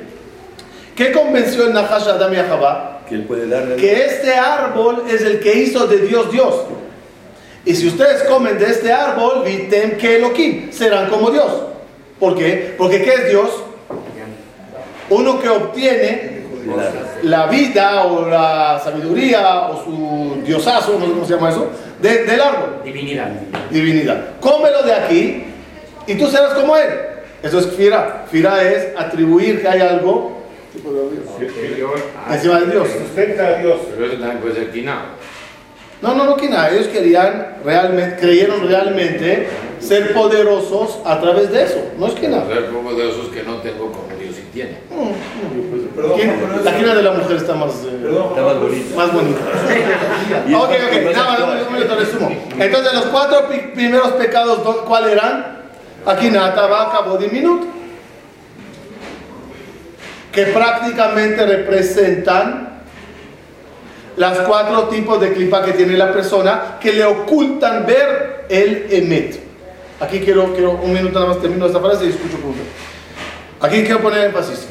¿Qué 0.95 1.13
convenció 1.13 1.67
el 1.67 1.73
Nahash 1.73 2.09
Adam 2.09 2.33
y 2.33 2.37
Jabá? 2.37 3.01
Que 3.09 3.15
él 3.15 3.25
puede 3.25 3.49
darle. 3.49 3.77
que 3.77 4.05
este 4.05 4.35
árbol 4.35 5.05
es 5.11 5.23
el 5.23 5.41
que 5.41 5.55
hizo 5.55 5.87
de 5.87 5.99
Dios 6.07 6.31
Dios. 6.31 6.55
Y 7.65 7.75
si 7.75 7.89
ustedes 7.89 8.23
comen 8.25 8.59
de 8.59 8.67
este 8.67 8.93
árbol, 8.93 9.43
vitem 9.45 9.97
que 9.97 10.17
Elohim, 10.17 10.73
serán 10.73 11.09
como 11.09 11.31
Dios. 11.31 11.51
¿Por 12.19 12.37
qué? 12.37 12.75
Porque 12.77 13.03
¿qué 13.03 13.15
es 13.15 13.29
Dios? 13.31 13.51
Uno 15.11 15.41
que 15.41 15.49
obtiene 15.49 16.41
la 17.23 17.47
vida 17.47 18.05
o 18.05 18.29
la 18.29 18.81
sabiduría 18.83 19.71
o 19.71 19.85
su 19.85 20.43
diosazo, 20.45 20.99
no 20.99 21.07
sé 21.07 21.13
cómo 21.13 21.25
se 21.25 21.35
llama 21.35 21.51
eso, 21.51 21.69
de- 22.01 22.25
del 22.25 22.41
árbol, 22.41 22.81
Divinidad. 22.85 23.29
divinidad. 23.71 24.41
Cómelo 24.41 24.83
de 24.83 24.93
aquí 24.95 25.45
y 26.07 26.15
tú 26.15 26.27
serás 26.27 26.55
como 26.55 26.77
él. 26.77 26.89
Eso 27.43 27.59
es 27.59 27.67
fira. 27.75 28.27
Fira 28.31 28.63
es 28.63 28.89
atribuir 28.97 29.61
que 29.63 29.69
hay 29.69 29.81
algo 29.81 30.39
encima 32.31 32.61
de 32.61 32.67
Dios. 32.71 32.89
Sustenta 32.89 33.47
a 33.47 33.55
Dios. 33.59 33.81
Pero 33.95 34.07
eso 34.07 34.17
también 34.17 34.39
puede 34.41 34.55
ser 34.55 34.71
quina. 34.71 35.05
No, 36.03 36.15
no, 36.15 36.25
no 36.25 36.37
que 36.37 36.49
nada. 36.49 36.71
Ellos 36.71 36.87
querían 36.89 37.57
realmente, 37.65 38.17
creyeron 38.21 38.67
realmente 38.67 39.49
ser 39.81 40.13
poderosos 40.15 40.99
a 41.05 41.21
través 41.21 41.51
de 41.51 41.63
eso. 41.63 41.83
No 41.99 42.07
es 42.07 42.15
que 42.15 42.29
nada. 42.29 42.47
Ser 42.47 42.67
como 42.71 42.95
de 42.95 43.11
esos 43.11 43.29
que 43.29 43.43
no 43.43 43.57
tengo 43.59 43.93
como 43.93 44.09
Tiene. 44.53 44.79
¿Quién? 46.17 46.65
La 46.65 46.77
quina 46.77 46.95
de 46.95 47.03
la 47.03 47.13
mujer 47.13 47.37
está 47.37 47.55
más, 47.55 47.71
eh, 47.87 48.01
Está 48.75 48.97
más 48.97 49.13
bonita. 49.13 49.39
ok, 50.59 50.71
ok, 50.71 51.15
nada 51.15 51.47
más, 51.47 51.67
un 51.69 51.73
minuto 51.75 51.95
resumo. 51.97 52.31
Entonces, 52.59 52.93
los 52.95 53.05
cuatro 53.07 53.49
pi- 53.49 53.73
primeros 53.75 54.09
pecados, 54.13 54.65
¿dó- 54.65 54.85
¿cuáles 54.87 55.13
eran? 55.13 55.61
Aquí 56.05 56.31
nata, 56.31 56.67
vaca, 56.67 57.01
body, 57.03 57.29
minut. 57.29 57.63
Que 60.33 60.47
prácticamente 60.47 61.45
representan 61.47 62.69
las 64.17 64.39
cuatro 64.41 64.85
tipos 64.85 65.21
de 65.21 65.33
clipa 65.33 65.63
que 65.63 65.73
tiene 65.73 65.97
la 65.97 66.13
persona 66.13 66.77
que 66.81 66.93
le 66.93 67.05
ocultan 67.05 67.87
ver 67.87 68.47
el 68.49 68.87
emet. 68.91 69.41
Aquí 70.01 70.21
quiero, 70.21 70.53
quiero 70.55 70.73
un 70.73 70.93
minuto 70.93 71.19
nada 71.21 71.33
más 71.35 71.41
termino 71.43 71.67
esta 71.67 71.79
frase 71.81 72.07
y 72.07 72.09
escucho 72.11 72.37
punto. 72.39 72.61
Aquí 73.61 73.83
quiero 73.83 74.01
poner 74.01 74.27
énfasis. 74.27 74.67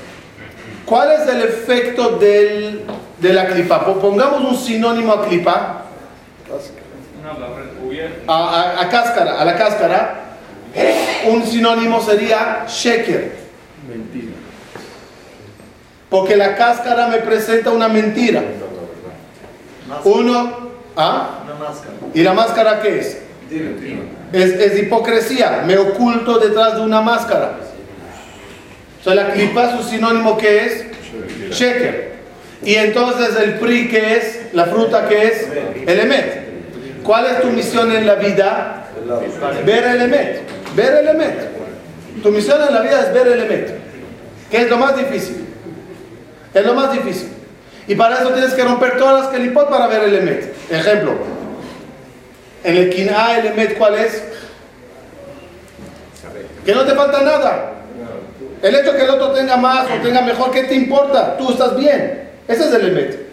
¿Cuál 0.86 1.12
es 1.12 1.28
el 1.28 1.42
efecto 1.42 2.18
del, 2.18 2.82
de 3.20 3.34
la 3.34 3.48
clipa? 3.48 3.86
Po- 3.86 4.00
Pongamos 4.00 4.42
un 4.42 4.58
sinónimo 4.58 5.14
a 5.14 5.26
clipa, 5.28 5.84
a, 8.28 8.34
a- 8.34 8.82
a 8.82 8.90
cáscara, 8.90 9.40
a 9.40 9.46
la 9.46 9.56
cáscara. 9.56 10.16
Un 11.28 11.46
sinónimo 11.46 12.02
sería 12.02 12.66
sheker. 12.68 13.36
Mentira. 13.88 14.34
Porque 16.10 16.36
la 16.36 16.56
cáscara 16.56 17.08
me 17.08 17.18
presenta 17.18 17.70
una 17.72 17.88
mentira. 17.88 18.42
Uno, 20.04 20.70
¿ah? 20.96 21.30
Una 21.46 21.54
máscara. 21.56 21.94
¿Y 22.14 22.24
la 22.24 22.34
máscara 22.34 22.82
qué 22.82 23.00
es? 23.00 23.22
Es, 24.32 24.52
es 24.54 24.80
hipocresía. 24.80 25.64
Me 25.66 25.78
oculto 25.78 26.40
detrás 26.40 26.76
de 26.76 26.82
una 26.82 27.02
máscara. 27.02 27.58
Sea, 29.04 29.16
la 29.16 29.32
clipa 29.32 29.78
su 29.78 29.84
sinónimo 29.84 30.38
que 30.38 30.66
es 30.66 30.86
sheker. 31.52 32.10
Y 32.64 32.76
entonces 32.76 33.36
el 33.42 33.56
pri 33.56 33.88
que 33.88 34.18
es, 34.18 34.54
la 34.54 34.66
fruta 34.66 35.08
que 35.08 35.28
es, 35.28 35.48
el 35.88 36.00
emet. 36.00 37.04
¿Cuál 37.04 37.26
es 37.26 37.42
tu 37.42 37.48
misión 37.48 37.92
en 37.96 38.06
la 38.06 38.16
vida? 38.16 38.88
Ver 39.66 39.84
el 39.86 40.02
emet. 40.02 40.42
Ver 40.76 40.96
el 40.96 41.08
emet. 41.08 41.50
Tu 42.22 42.30
misión 42.30 42.62
en 42.68 42.74
la 42.74 42.82
vida 42.82 43.02
es 43.02 43.14
ver 43.14 43.28
el 43.28 43.42
emet. 43.42 43.80
Que 44.52 44.62
es 44.64 44.70
lo 44.70 44.78
más 44.78 44.98
difícil. 44.98 45.46
Es 46.54 46.66
lo 46.66 46.74
más 46.74 46.92
difícil. 46.92 47.30
Y 47.88 47.96
para 47.96 48.20
eso 48.20 48.30
tienes 48.32 48.54
que 48.54 48.64
romper 48.64 48.98
todas 48.98 49.24
las 49.24 49.34
kelipot 49.34 49.70
para 49.70 49.88
ver 49.88 50.04
el 50.04 50.16
emet. 50.16 50.54
Ejemplo. 50.70 51.14
En 52.64 52.76
el 52.76 52.90
quin'a 52.90 53.40
el 53.40 53.48
emet, 53.48 53.78
¿cuál 53.78 53.96
es? 53.96 54.22
Que 56.66 56.76
no 56.76 56.84
te 56.84 56.94
falta 56.94 57.22
nada. 57.22 57.79
El 58.62 58.76
hecho 58.76 58.94
que 58.94 59.04
el 59.04 59.10
otro 59.10 59.32
tenga 59.32 59.58
más 59.58 59.88
o 59.90 60.02
tenga 60.04 60.22
mejor, 60.22 60.52
¿qué 60.52 60.64
te 60.64 60.76
importa? 60.76 61.38
Tú 61.38 61.52
estás 61.52 61.78
bien. 61.78 62.30
Ese 62.48 62.64
es 62.68 62.74
el 62.74 62.90
emet. 62.90 63.30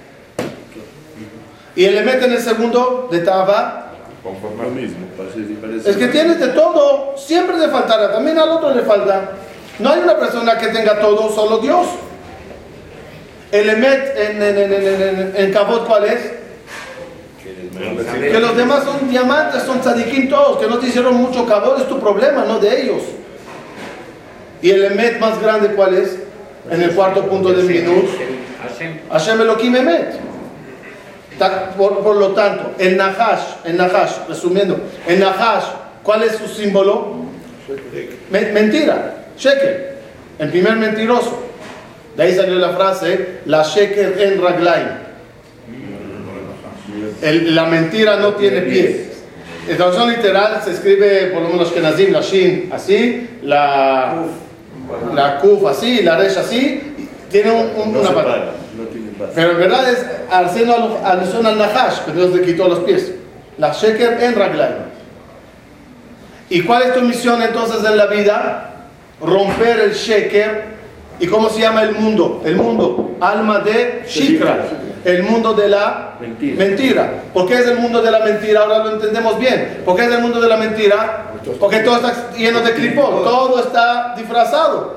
Y 1.74 1.84
el 1.84 1.98
emet 1.98 2.22
en 2.22 2.32
el 2.32 2.40
segundo 2.40 3.08
de 3.10 3.20
Taba 3.20 3.92
Lo 4.24 4.70
mismo, 4.70 5.06
es 5.84 5.96
que 5.96 6.08
tienes 6.08 6.40
de 6.40 6.48
todo, 6.48 7.14
siempre 7.16 7.58
te 7.58 7.68
faltará, 7.68 8.12
también 8.12 8.38
al 8.38 8.48
otro 8.48 8.74
le 8.74 8.82
falta. 8.82 9.32
No 9.78 9.90
hay 9.90 10.00
una 10.00 10.18
persona 10.18 10.58
que 10.58 10.68
tenga 10.68 10.98
todo, 11.00 11.30
solo 11.32 11.58
Dios. 11.58 11.86
El 13.52 13.68
Emet 13.68 14.16
en, 14.16 14.42
en, 14.42 14.58
en, 14.58 14.72
en, 14.72 15.02
en, 15.02 15.32
en 15.36 15.52
Cabot, 15.52 15.86
¿cuál 15.86 16.04
es? 16.04 16.32
Que 18.20 18.40
los 18.40 18.56
demás 18.56 18.84
son 18.84 19.08
diamantes, 19.08 19.62
son 19.62 19.80
tzadikim 19.80 20.28
todos, 20.28 20.58
que 20.58 20.66
no 20.66 20.78
te 20.78 20.86
hicieron 20.88 21.14
mucho 21.14 21.46
Cabot, 21.46 21.78
es 21.78 21.86
tu 21.88 22.00
problema, 22.00 22.44
no 22.44 22.58
de 22.58 22.82
ellos. 22.82 23.02
Y 24.66 24.70
el 24.72 24.82
Emet 24.82 25.20
más 25.20 25.40
grande, 25.40 25.68
¿cuál 25.76 25.94
es? 25.94 26.16
En 26.68 26.82
el 26.82 26.90
cuarto 26.90 27.24
punto 27.28 27.52
del 27.52 27.64
minut. 27.66 28.04
Hashem. 29.12 29.40
Elohim 29.40 29.76
Emet. 29.76 30.18
Por, 31.76 32.00
por 32.02 32.16
lo 32.16 32.30
tanto, 32.32 32.72
el 32.76 32.96
Nahash, 32.96 33.42
el 33.64 33.76
Nahash, 33.76 34.26
resumiendo, 34.28 34.80
el 35.06 35.20
Nahash, 35.20 35.66
¿cuál 36.02 36.24
es 36.24 36.32
su 36.32 36.48
símbolo? 36.48 37.14
Me- 38.28 38.50
mentira, 38.50 39.26
Sheker, 39.38 39.98
el 40.40 40.48
primer 40.50 40.74
mentiroso. 40.74 41.44
De 42.16 42.24
ahí 42.24 42.34
salió 42.34 42.56
la 42.56 42.70
frase, 42.70 43.38
la 43.44 43.62
Sheker 43.62 44.20
en 44.20 44.42
Raglaim. 44.42 44.88
El- 47.22 47.54
la 47.54 47.66
mentira 47.66 48.16
no 48.16 48.34
tiene 48.34 48.62
pies. 48.62 48.96
En 49.68 49.76
traducción 49.76 50.08
literal 50.10 50.60
se 50.64 50.72
escribe, 50.72 51.26
por 51.32 51.42
lo 51.42 51.50
menos 51.50 51.70
que 51.70 51.80
Nazim, 51.80 52.10
la 52.12 52.20
Shin 52.22 52.68
así, 52.72 53.28
la, 53.42 54.24
la 55.14 55.38
Kuf 55.38 55.66
así, 55.66 56.02
la 56.02 56.16
Resh 56.16 56.36
así, 56.38 56.94
y 56.98 57.08
tiene 57.30 57.50
un- 57.50 57.70
un- 57.80 57.92
No 57.92 58.00
una 58.00 58.08
pata. 58.10 58.22
para, 58.24 58.38
no 58.76 58.84
tiene. 58.92 59.06
Pero 59.34 59.50
en 59.52 59.58
verdad 59.58 59.88
es 59.90 60.04
haciendo 60.30 60.76
alu- 60.76 61.02
alusión 61.04 61.46
al 61.46 61.56
Nahash, 61.58 62.00
que 62.04 62.12
Dios 62.12 62.30
le 62.34 62.42
quitó 62.42 62.68
los 62.68 62.80
pies. 62.80 63.12
La 63.58 63.72
Sheker 63.72 64.22
en 64.22 64.34
Raglaim. 64.34 64.74
¿Y 66.50 66.62
cuál 66.62 66.82
es 66.82 66.94
tu 66.94 67.00
misión 67.00 67.40
entonces 67.42 67.84
en 67.84 67.96
la 67.96 68.06
vida? 68.06 68.70
Romper 69.20 69.80
el 69.80 69.92
Sheker. 69.94 70.75
¿Y 71.18 71.26
cómo 71.26 71.48
se 71.48 71.60
llama 71.60 71.82
el 71.82 71.92
mundo? 71.92 72.42
El 72.44 72.56
mundo, 72.56 73.12
alma 73.20 73.60
de 73.60 74.04
Shikra. 74.06 74.66
El 75.04 75.22
mundo 75.22 75.54
de 75.54 75.68
la 75.68 76.14
Mentira. 76.20 76.56
mentira. 76.56 77.12
¿Por 77.32 77.46
qué 77.46 77.54
es 77.54 77.66
el 77.68 77.78
mundo 77.78 78.02
de 78.02 78.10
la 78.10 78.20
mentira? 78.20 78.62
Ahora 78.62 78.78
lo 78.78 78.90
entendemos 78.94 79.38
bien. 79.38 79.82
¿Por 79.84 79.94
qué 79.96 80.04
es 80.04 80.12
el 80.12 80.20
mundo 80.20 80.40
de 80.40 80.48
la 80.48 80.56
mentira? 80.56 81.26
Porque 81.60 81.78
todo 81.80 81.96
está 81.96 82.32
lleno 82.36 82.60
de 82.60 82.72
clipón, 82.72 83.22
todo 83.22 83.60
está 83.60 84.14
disfrazado. 84.16 84.96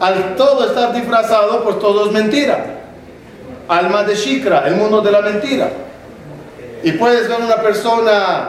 Al 0.00 0.34
todo 0.34 0.66
estar 0.66 0.92
disfrazado, 0.92 1.62
pues 1.62 1.78
todo 1.78 2.06
es 2.06 2.12
mentira. 2.12 2.64
Alma 3.68 4.02
de 4.02 4.14
Shikra, 4.14 4.66
el 4.66 4.74
mundo 4.76 5.00
de 5.00 5.12
la 5.12 5.20
mentira. 5.22 5.70
Y 6.82 6.92
puedes 6.92 7.28
ver 7.28 7.38
una 7.40 7.56
persona 7.56 8.48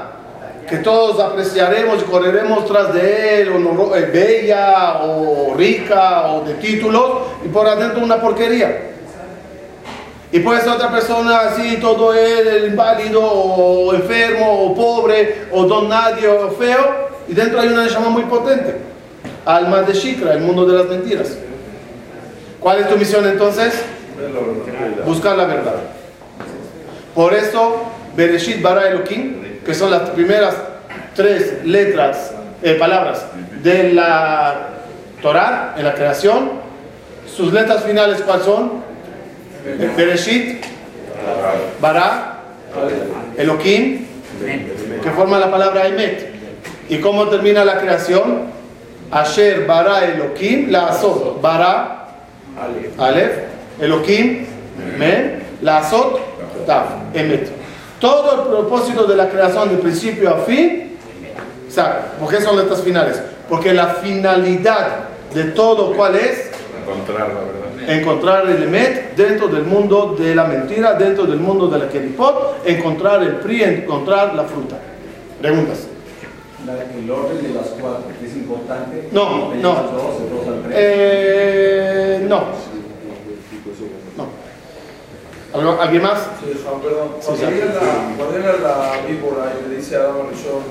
que 0.70 0.78
todos 0.78 1.20
apreciaremos 1.20 2.02
y 2.02 2.06
correremos 2.06 2.66
tras 2.66 2.94
de 2.94 3.42
él, 3.42 3.50
honoro- 3.54 3.96
eh, 3.96 4.10
bella 4.12 5.00
o 5.04 5.54
rica 5.56 6.28
o 6.28 6.42
de 6.46 6.56
títulos, 6.56 7.06
y 7.46 7.48
por 7.48 7.68
adentro 7.68 8.04
una 8.04 8.20
porquería. 8.20 8.84
Y 10.32 10.40
puede 10.40 10.60
ser 10.60 10.72
otra 10.72 10.92
persona 10.92 11.40
así, 11.40 11.78
todo 11.78 12.14
él, 12.14 12.66
inválido, 12.68 13.22
o 13.24 13.94
enfermo, 13.94 14.66
o 14.66 14.76
pobre, 14.76 15.46
o 15.52 15.64
don 15.64 15.88
nadie, 15.88 16.28
o 16.28 16.52
feo, 16.52 17.08
y 17.30 17.34
dentro 17.34 17.62
hay 17.62 17.70
una 17.70 17.88
llama 17.88 18.10
muy 18.10 18.24
potente. 18.24 18.76
Alma 19.46 19.84
de 19.84 19.94
Shikra, 19.94 20.34
el 20.34 20.42
mundo 20.42 20.66
de 20.66 20.78
las 20.78 20.88
mentiras. 20.88 21.38
¿Cuál 22.60 22.80
es 22.80 22.90
tu 22.90 22.98
misión 22.98 23.26
entonces? 23.26 23.74
Buscar 25.06 25.38
la 25.38 25.46
verdad. 25.46 25.76
Por 27.16 27.34
eso, 27.34 27.84
Bereshit 28.18 28.62
bara 28.62 28.90
Elohim, 28.90 29.47
que 29.68 29.74
son 29.74 29.92
las 29.92 30.12
primeras 30.12 30.56
tres 31.14 31.66
letras, 31.66 32.32
eh, 32.64 32.76
palabras 32.76 33.26
de 33.62 33.92
la 33.92 34.70
Torah, 35.22 35.76
en 35.78 35.84
la 35.84 35.94
creación, 35.94 36.52
sus 37.36 37.52
letras 37.52 37.84
finales, 37.84 38.22
¿cuáles 38.22 38.46
son? 38.46 38.82
Bereshit, 39.98 40.64
bara, 41.82 42.44
Elohim, 43.38 44.06
que 45.04 45.12
forma 45.12 45.38
la 45.38 45.52
palabra 45.52 45.86
Emet. 45.86 46.30
¿Y 46.88 47.00
cómo 47.00 47.28
termina 47.28 47.66
la 47.66 47.78
creación? 47.80 48.44
Asher 49.12 49.66
bara 49.66 50.06
Elohim, 50.06 50.72
la 50.72 50.88
azot, 50.88 51.42
bara, 51.42 52.08
Aleph, 52.98 53.34
Elohim, 53.82 54.46
Men, 54.98 55.44
la 55.62 55.80
azot, 55.80 56.22
Taf, 56.66 56.86
Emet. 57.14 57.67
Todo 58.00 58.44
el 58.44 58.48
propósito 58.50 59.06
de 59.06 59.16
la 59.16 59.30
creación 59.30 59.70
de 59.70 59.78
principio 59.78 60.30
a 60.30 60.40
fin, 60.40 60.98
o 61.68 61.72
sea, 61.72 62.14
¿por 62.20 62.30
qué 62.30 62.42
son 62.42 62.56
letras 62.56 62.82
finales? 62.82 63.22
Porque 63.50 63.74
la 63.74 63.88
finalidad 63.88 65.06
de 65.34 65.46
todo, 65.46 65.94
¿cuál 65.96 66.16
es? 66.16 66.52
Encontrar 66.82 67.30
la 67.30 67.40
verdad. 67.40 67.90
Encontrar 67.90 68.50
el 68.50 68.64
Emet 68.64 69.16
dentro 69.16 69.48
del 69.48 69.64
mundo 69.64 70.16
de 70.18 70.36
la 70.36 70.44
mentira, 70.44 70.94
dentro 70.94 71.26
del 71.26 71.40
mundo 71.40 71.68
de 71.68 71.80
la 71.80 71.90
Keripot, 71.90 72.62
encontrar 72.66 73.24
el 73.24 73.38
PRI, 73.38 73.64
encontrar 73.64 74.36
la 74.36 74.44
fruta. 74.44 74.78
Preguntas. 75.42 75.88
el 76.68 77.10
orden 77.10 77.42
de 77.42 77.50
las 77.50 77.68
cuatro, 77.80 78.04
es 78.24 78.36
importante. 78.36 79.08
No, 79.12 79.54
no. 79.56 79.74
dos, 79.74 80.30
dos 80.30 80.48
al 80.48 80.64
tres. 80.64 80.76
Eh, 80.78 82.26
no. 82.28 82.40
No. 82.40 82.67
¿Algo- 85.60 85.82
¿Alguien 85.82 86.04
más? 86.04 86.20
Sí, 86.44 86.62
Juan, 86.64 86.82
perdón. 86.82 87.10
Sí, 87.20 87.26
Cuando 87.28 87.46
sí. 87.48 87.54
llega 87.54 87.66
la, 87.66 88.16
cuando 88.18 88.38
llega 88.38 88.54
la 88.62 89.08
víbora 89.08 89.54
y 89.66 89.70
le 89.70 89.76
dice 89.78 89.96
a 89.96 90.00
Adán 90.00 90.30
Rishon, 90.30 90.64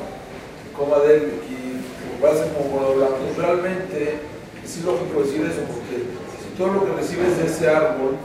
coma 0.76 0.98
de 1.04 1.14
él 1.16 1.32
y 1.48 2.24
a 2.26 2.34
ser 2.34 2.48
como 2.52 2.70
por 2.70 2.96
blanco, 2.96 3.16
realmente 3.38 4.18
es 4.64 4.76
ilógico 4.78 5.20
decir 5.22 5.42
eso, 5.42 5.60
porque 5.68 6.02
si 6.42 6.56
todo 6.58 6.72
lo 6.74 6.84
que 6.86 6.92
recibes 7.00 7.38
de 7.38 7.46
ese 7.46 7.68
árbol, 7.68 8.16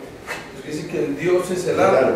pues 0.53 0.63
quiere 0.63 0.77
decir 0.77 0.91
que 0.91 1.05
el 1.05 1.17
Dios 1.17 1.51
es 1.51 1.67
el 1.67 1.79
árbol. 1.79 2.13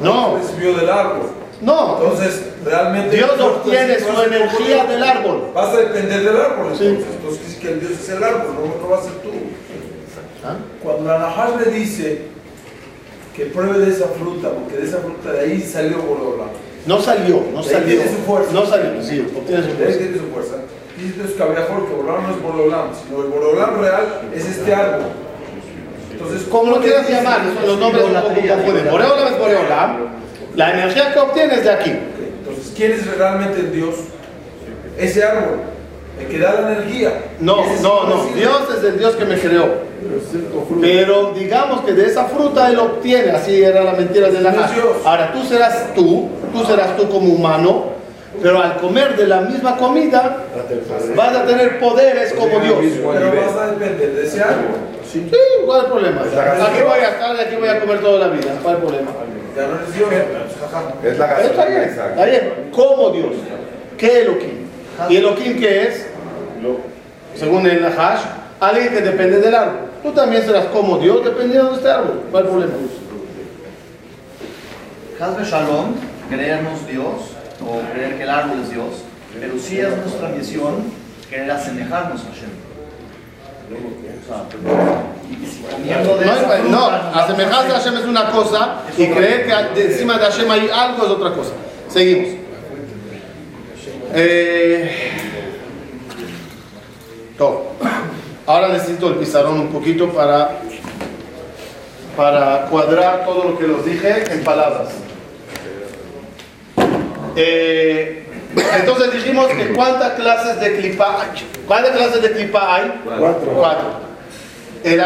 No. 0.00 0.36
Recibió 0.38 0.74
del 0.74 0.88
árbol. 0.90 1.30
No. 1.60 1.98
Entonces, 1.98 2.42
realmente. 2.64 3.16
Dios 3.16 3.30
no 3.38 3.46
obtiene 3.46 3.98
su 3.98 4.22
energía 4.22 4.84
del 4.84 5.02
árbol. 5.02 5.50
Vas 5.54 5.74
a 5.74 5.78
depender 5.78 6.22
del 6.22 6.36
árbol, 6.40 6.74
Sí. 6.76 6.86
entonces. 6.86 7.14
Entonces, 7.16 7.38
quiere 7.40 7.46
decir 7.46 7.60
que 7.60 7.68
el 7.72 7.80
Dios 7.80 7.92
es 7.92 8.08
el 8.10 8.22
árbol, 8.24 8.54
no, 8.54 8.82
no 8.82 8.88
va 8.90 8.98
a 8.98 9.02
ser 9.02 9.12
tú. 9.22 9.30
¿Ah? 10.44 10.56
Cuando 10.82 11.04
la 11.10 11.18
Nahash 11.18 11.56
le 11.64 11.70
dice 11.72 12.22
que 13.36 13.46
pruebe 13.46 13.78
de 13.80 13.90
esa 13.92 14.06
fruta, 14.06 14.48
porque 14.50 14.78
de 14.78 14.86
esa 14.86 14.98
fruta 14.98 15.32
de 15.32 15.40
ahí 15.40 15.60
salió 15.60 15.98
Boreolam. 15.98 16.48
No 16.86 17.00
salió, 17.00 17.42
no 17.52 17.62
De 17.62 17.68
ahí 17.68 17.82
salió. 17.82 17.86
tiene 17.96 18.10
su 18.10 18.22
fuerza. 18.24 18.52
No 18.52 18.64
salió, 18.66 19.02
sí, 19.02 19.26
obtiene 19.36 19.62
su 19.62 19.68
De 19.68 19.72
ahí 19.72 19.76
fuerza. 19.76 19.98
tiene 19.98 20.18
su 20.18 20.26
fuerza. 20.32 20.54
Entonces 20.98 21.36
que 21.36 21.42
Boreolam 21.42 22.22
no 22.22 22.30
es 22.34 22.42
Boreolam, 22.42 22.88
sino 22.94 23.22
el 23.22 23.28
Boreolam 23.28 23.80
real 23.80 24.04
es 24.34 24.46
este 24.46 24.74
árbol. 24.74 25.06
Entonces, 26.12 26.48
Como 26.48 26.70
lo 26.70 26.80
quieras 26.80 27.10
llamar, 27.10 27.40
los 27.66 27.78
nombres 27.78 28.04
un 28.04 28.14
poco 28.14 28.28
confunden. 28.28 28.90
Boreolam 28.90 29.34
es 29.34 29.38
Boreolam. 29.38 29.96
La 30.54 30.72
energía 30.72 31.12
que 31.12 31.18
obtienes 31.18 31.62
de 31.64 31.70
aquí. 31.70 31.90
Entonces, 31.90 32.72
¿quién 32.74 32.92
es 32.92 33.06
realmente 33.18 33.60
el 33.60 33.72
Dios? 33.72 33.96
Ese 34.96 35.22
árbol, 35.22 35.58
el 36.18 36.26
que 36.28 36.38
da 36.38 36.60
la 36.60 36.72
energía. 36.72 37.12
No, 37.40 37.64
no, 37.82 38.08
no. 38.08 38.24
Dios 38.34 38.62
es 38.78 38.84
el 38.84 38.98
Dios 38.98 39.16
que 39.16 39.24
me 39.24 39.38
creó. 39.38 39.86
Pero 40.80 41.32
digamos 41.32 41.82
que 41.82 41.92
de 41.92 42.06
esa 42.06 42.24
fruta 42.24 42.70
Él 42.70 42.78
obtiene, 42.78 43.30
así 43.32 43.62
era 43.62 43.82
la 43.82 43.92
mentira 43.92 44.28
de 44.28 44.40
la 44.40 44.52
No. 44.52 44.62
Ahora 45.04 45.32
tú 45.32 45.42
serás 45.44 45.94
tú, 45.94 46.28
tú 46.52 46.64
serás 46.64 46.96
tú 46.96 47.08
como 47.08 47.32
humano, 47.32 47.96
pero 48.42 48.62
al 48.62 48.76
comer 48.76 49.16
de 49.16 49.26
la 49.26 49.42
misma 49.42 49.76
comida 49.76 50.44
vas 51.14 51.36
a 51.36 51.46
tener 51.46 51.78
poderes 51.78 52.32
como 52.32 52.60
Dios. 52.60 52.76
Pero 52.80 53.32
vas 53.36 53.56
a 53.56 53.66
depender 53.72 54.14
de 54.14 54.26
ese 54.26 54.42
árbol. 54.42 54.76
Sí, 55.10 55.28
¿cuál 55.64 55.78
es 55.78 55.84
el 55.86 55.92
problema? 55.92 56.20
Aquí 56.22 56.82
voy 56.82 57.00
a 57.00 57.08
estar 57.10 57.36
y 57.36 57.40
aquí 57.40 57.56
voy 57.56 57.68
a 57.68 57.80
comer 57.80 58.00
toda 58.00 58.26
la 58.26 58.28
vida. 58.28 58.58
¿Cuál 58.62 58.76
es 58.76 58.82
el 58.82 58.86
problema? 58.88 59.10
Ya 59.56 59.66
no 59.66 59.76
eres 59.76 59.94
Dios. 59.94 60.10
Ajá. 60.66 60.82
Es 61.02 61.18
la 61.18 61.40
Está 61.40 61.64
bien, 61.66 61.80
gasolina, 61.80 62.10
está 62.10 62.24
bien. 62.24 62.70
Como 62.72 63.10
Dios. 63.10 63.32
¿Qué 63.96 64.20
Elohim? 64.22 64.66
¿Y 65.08 65.16
Elohim 65.16 65.58
qué 65.58 65.82
es? 65.82 66.05
Según 67.34 67.66
el 67.66 67.82
Nahash, 67.82 68.20
alguien 68.60 68.88
que 68.88 69.00
depende 69.02 69.40
del 69.40 69.54
árbol. 69.54 69.90
Tú 70.02 70.12
también 70.12 70.44
serás 70.44 70.66
como 70.66 70.98
Dios 70.98 71.24
dependiendo 71.24 71.70
de 71.70 71.76
este 71.76 71.90
árbol. 71.90 72.22
¿Cuál 72.30 72.44
es 72.44 72.50
el 72.50 72.56
problema? 72.56 72.74
Hazbe 75.20 75.44
Shalom, 75.44 75.94
creernos 76.28 76.86
Dios 76.86 77.14
o 77.60 77.80
creer 77.92 78.16
que 78.16 78.22
el 78.22 78.30
árbol 78.30 78.60
es 78.62 78.70
Dios, 78.70 79.02
pero 79.40 79.58
sí 79.58 79.80
es 79.80 79.96
nuestra 79.96 80.28
misión 80.28 80.84
querer 81.28 81.50
asemejarnos 81.50 82.20
a 82.20 82.24
Hashem. 82.24 82.66
No, 86.68 86.70
no, 86.70 86.86
asemejarse 86.86 87.72
a 87.72 87.78
Hashem 87.78 87.96
es 87.96 88.04
una 88.04 88.30
cosa 88.30 88.82
y 88.96 89.06
creer 89.08 89.46
que 89.46 89.86
encima 89.86 90.18
de 90.18 90.24
Hashem 90.24 90.50
hay 90.50 90.70
algo 90.72 91.04
es 91.04 91.10
otra 91.10 91.32
cosa. 91.32 91.52
Seguimos. 91.88 92.28
Eh, 94.14 95.15
todo. 97.36 97.72
Ahora 98.46 98.68
necesito 98.68 99.08
el 99.08 99.14
pizarrón 99.16 99.60
un 99.60 99.68
poquito 99.68 100.10
para, 100.10 100.60
para 102.16 102.66
cuadrar 102.66 103.24
todo 103.24 103.44
lo 103.50 103.58
que 103.58 103.66
los 103.66 103.84
dije 103.84 104.24
en 104.30 104.44
palabras. 104.44 104.88
Eh, 107.34 108.24
entonces 108.78 109.12
dijimos 109.12 109.48
que 109.48 109.72
cuántas 109.74 110.12
clases 110.12 110.60
de 110.60 110.76
clipa 110.76 111.22
hay. 111.22 111.46
¿Cuántas 111.66 111.90
clases 111.90 112.22
de 112.22 112.32
clipa 112.32 112.74
hay? 112.74 113.00
Cuatro. 113.04 113.52
Cuatro. 113.54 113.88
El, 114.84 115.00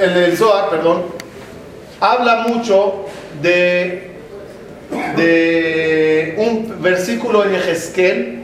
el, 0.00 0.16
el 0.24 0.36
Zohar, 0.36 0.68
perdón, 0.68 1.04
habla 2.00 2.44
mucho 2.48 3.06
de, 3.40 4.10
de 5.16 6.34
un 6.36 6.82
versículo 6.82 7.44
en 7.44 7.54
Ezequiel 7.54 8.41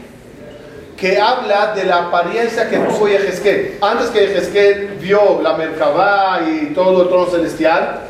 que 0.99 1.19
habla 1.19 1.73
de 1.73 1.85
la 1.85 2.07
apariencia 2.07 2.69
que 2.69 2.77
tuvo 2.77 3.07
Ezequiel. 3.07 3.77
Antes 3.81 4.09
que 4.09 4.25
Ezequiel 4.25 4.97
vio 4.99 5.41
la 5.41 5.53
Merkabah 5.53 6.41
y 6.41 6.73
todo 6.73 7.03
el 7.03 7.07
trono 7.07 7.27
celestial, 7.27 8.01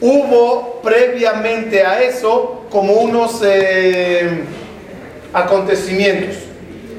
hubo 0.00 0.80
previamente 0.82 1.84
a 1.84 2.02
eso 2.02 2.66
como 2.70 2.92
unos 2.92 3.40
eh, 3.42 4.44
acontecimientos, 5.32 6.36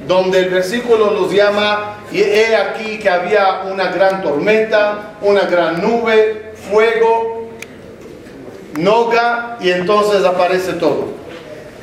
donde 0.08 0.40
el 0.40 0.50
versículo 0.50 1.12
los 1.12 1.32
llama, 1.32 1.98
y 2.12 2.22
he 2.22 2.56
aquí 2.56 2.98
que 2.98 3.10
había 3.10 3.62
una 3.72 3.92
gran 3.92 4.24
tormenta, 4.24 5.14
una 5.22 5.42
gran 5.42 5.82
nube, 5.82 6.54
fuego, 6.70 7.50
noga, 8.78 9.58
y 9.62 9.70
entonces 9.70 10.26
aparece 10.26 10.74
todo. 10.74 11.21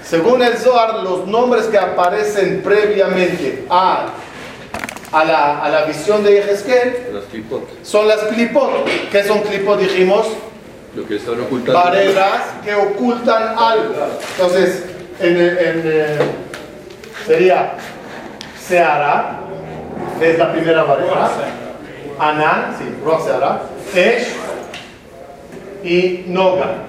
Según 0.08 0.42
el 0.42 0.56
Zohar, 0.56 1.02
los 1.02 1.26
nombres 1.26 1.66
que 1.66 1.76
aparecen 1.76 2.62
previamente 2.62 3.66
a, 3.68 4.06
a, 5.12 5.24
la, 5.24 5.62
a 5.62 5.68
la 5.68 5.84
visión 5.84 6.24
de 6.24 6.38
clipot, 7.30 7.84
son 7.84 8.08
las 8.08 8.20
clipot. 8.20 8.86
¿Qué 9.12 9.22
son 9.24 9.40
clipot? 9.42 9.78
Dijimos, 9.78 10.26
lo 10.96 11.06
que 11.06 11.16
están 11.16 11.38
ocultando. 11.42 11.78
que 12.64 12.74
ocultan 12.74 13.54
algo. 13.58 13.94
Entonces, 14.32 14.84
en, 15.20 15.36
en, 15.36 15.82
eh, 15.84 16.18
sería 17.26 17.74
Seara, 18.66 19.40
que 20.18 20.30
es 20.30 20.38
la 20.38 20.52
primera 20.52 20.84
barrera. 20.84 21.30
Anan, 22.18 22.74
sí, 22.78 22.84
Roa 23.04 23.20
Seara. 23.20 23.62
Esh 23.94 24.28
y 25.84 26.24
Noga. 26.28 26.87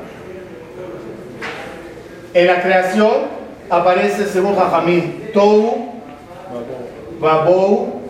En 2.34 2.48
la 2.48 2.62
creación 2.62 3.12
aparece, 3.70 4.26
según 4.28 4.56
Jajamín, 4.56 5.30
Tou, 5.34 5.94
Babou, 7.20 8.02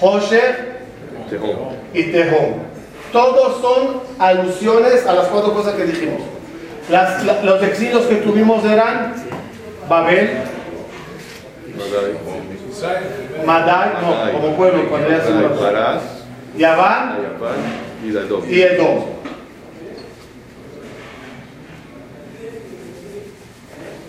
Hosher 0.00 0.76
Tejón. 1.30 1.56
y 1.94 2.02
Tejón. 2.04 2.66
Todos 3.12 3.60
son 3.60 4.00
alusiones 4.18 5.06
a 5.06 5.12
las 5.14 5.26
cuatro 5.26 5.52
cosas 5.54 5.74
que 5.74 5.84
dijimos. 5.84 6.20
Las- 6.90 7.24
la- 7.24 7.42
los 7.42 7.62
exilios 7.62 8.02
que 8.06 8.16
tuvimos 8.16 8.64
eran 8.64 9.14
Babel, 9.88 10.30
Madai, 13.46 13.90
no, 14.02 14.32
como 14.32 14.56
pueblo, 14.56 14.88
cuando 14.88 15.08
ya 15.10 15.20
se 15.22 15.30
Yaván 16.58 17.16
y 18.48 18.60
Edom. 18.62 19.15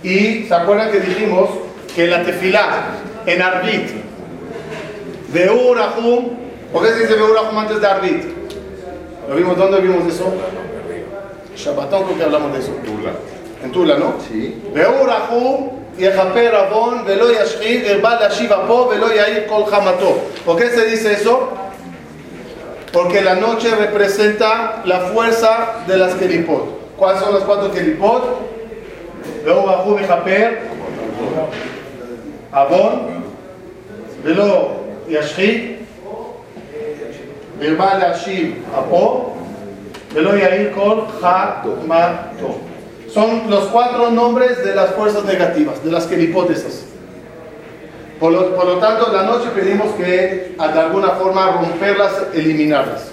Y 0.06 0.44
se 0.44 0.54
acuerdan 0.54 0.90
que 0.90 1.00
dijimos 1.00 1.48
que 1.94 2.06
la 2.06 2.24
tefilá 2.24 2.86
en 3.26 3.42
Arbit, 3.42 3.90
Beur 5.32 5.78
Ahum, 5.78 6.30
¿por 6.72 6.82
qué 6.82 6.92
se 6.92 7.00
dice 7.00 7.14
Beur 7.14 7.36
Ahum 7.38 7.58
antes 7.58 7.80
de 7.80 7.86
Arbit? 7.86 8.24
¿Lo 9.28 9.36
vimos? 9.36 9.56
¿Dónde 9.56 9.80
vimos 9.80 10.06
eso? 10.12 10.32
Shabbatón 11.56 12.04
creo 12.04 12.18
que 12.18 12.24
hablamos 12.24 12.52
de 12.52 12.58
eso. 12.58 12.72
Tula. 12.84 13.12
En 13.62 13.70
Tula, 13.70 13.96
¿no? 13.98 14.14
Sí. 14.28 14.54
והוא 14.74 15.08
רחום 15.08 15.68
יכפר 15.98 16.56
עוון 16.56 17.02
ולא 17.06 17.42
ישחית 17.42 17.84
הרבה 17.86 18.20
להשיב 18.20 18.52
אפו 18.52 18.88
ולא 18.90 19.14
יעיר 19.14 19.42
כל 19.48 19.62
חמתו. 19.70 20.14
¿Por 20.44 20.56
qué 20.56 20.70
se 20.70 20.84
dice 20.86 21.12
eso? 21.12 21.50
Porque 22.92 23.22
la 23.22 23.36
noche 23.36 23.74
representa 23.74 24.82
la 24.84 25.00
fuerza 25.12 25.84
de 25.86 25.96
las 25.96 26.14
kelipot. 26.14 26.96
¿Cuáles 26.98 27.22
son 27.22 27.32
las 27.34 27.44
cuatro 27.44 27.70
kelipot? 27.72 28.22
והוא 29.44 29.70
רחום 29.70 29.98
יכפר 29.98 30.48
עוון 32.52 33.22
ולא 34.22 34.70
ישחית 35.08 35.78
הרבה 37.60 37.98
להשיב 37.98 38.54
אפו 38.78 39.32
ולא 40.12 40.30
יעיר 40.30 40.70
כל 40.74 41.00
חמתו. 41.20 42.58
Son 43.14 43.50
los 43.50 43.64
cuatro 43.66 44.10
nombres 44.10 44.64
de 44.64 44.74
las 44.74 44.90
fuerzas 44.92 45.24
negativas, 45.26 45.84
de 45.84 45.90
las 45.90 46.06
kelipótesis. 46.06 46.86
Por 48.18 48.32
lo, 48.32 48.56
por 48.56 48.64
lo 48.64 48.78
tanto, 48.78 49.12
la 49.12 49.24
noche 49.24 49.50
pedimos 49.54 49.90
que 49.98 50.54
de 50.56 50.80
alguna 50.80 51.10
forma 51.20 51.58
romperlas, 51.60 52.14
eliminarlas. 52.32 53.10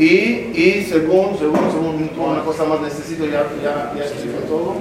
Y, 0.00 0.52
y 0.54 0.86
según, 0.88 1.36
según, 1.38 1.70
según 1.70 2.10
una 2.16 2.42
cosa 2.42 2.64
más 2.64 2.80
necesito, 2.80 3.26
ya, 3.26 3.46
ya, 3.62 3.92
ya 3.94 4.02
explico 4.02 4.38
todo. 4.48 4.76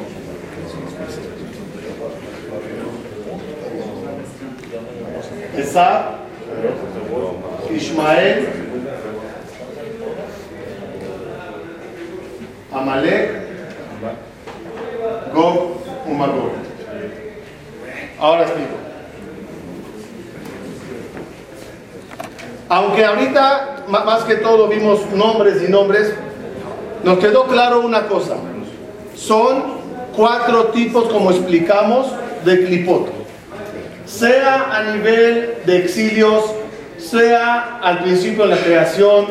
Esab, 5.57 6.19
Ishmael, 7.69 8.47
Amalek, 12.71 13.31
Gog 15.33 15.83
y. 16.07 16.51
Ahora 18.21 18.43
explico. 18.43 18.78
Aunque 22.69 23.03
ahorita 23.03 23.85
más 23.87 24.23
que 24.25 24.35
todo 24.35 24.67
vimos 24.67 24.99
nombres 25.11 25.63
y 25.67 25.71
nombres, 25.71 26.13
nos 27.03 27.17
quedó 27.17 27.45
claro 27.47 27.81
una 27.81 28.07
cosa. 28.07 28.35
Son 29.15 29.79
cuatro 30.15 30.65
tipos, 30.65 31.09
como 31.09 31.31
explicamos, 31.31 32.07
de 32.45 32.65
clipot. 32.65 33.09
Sea 34.05 34.69
a 34.71 34.83
nivel 34.91 35.55
de 35.65 35.77
exilios, 35.77 36.43
sea 36.97 37.79
al 37.81 37.99
principio 38.03 38.43
de 38.47 38.55
la 38.55 38.61
creación, 38.61 39.27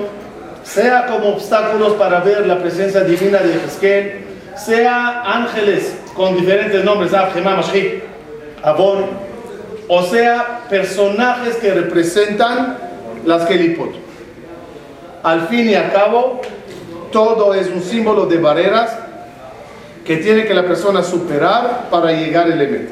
sea 0.65 1.07
como 1.07 1.29
obstáculos 1.31 1.93
para 1.93 2.21
ver 2.21 2.45
la 2.47 2.59
presencia 2.59 3.03
divina 3.03 3.39
de 3.39 3.55
Ezequiel, 3.55 4.25
sea 4.57 5.23
ángeles 5.25 5.95
con 6.15 6.37
diferentes 6.37 6.85
nombres, 6.85 7.15
Ab, 7.15 7.33
Gemá, 7.33 7.57
Mashik, 7.57 8.03
Abón, 8.63 9.07
o 9.87 10.03
sea 10.03 10.63
personajes 10.69 11.57
que 11.57 11.73
representan 11.73 12.88
las 13.25 13.47
Kelipot. 13.47 13.91
Al 15.23 15.49
fin 15.49 15.69
y 15.69 15.75
al 15.75 15.93
cabo, 15.93 16.41
todo 17.13 17.55
es 17.55 17.69
un 17.69 17.83
símbolo 17.83 18.27
de 18.27 18.39
barreras 18.39 18.97
que 20.05 20.17
tiene 20.19 20.47
que 20.47 20.55
la 20.55 20.67
persona 20.67 21.03
superar 21.03 21.89
para 21.91 22.13
llegar 22.13 22.47
al 22.47 22.61
Emet. 22.61 22.89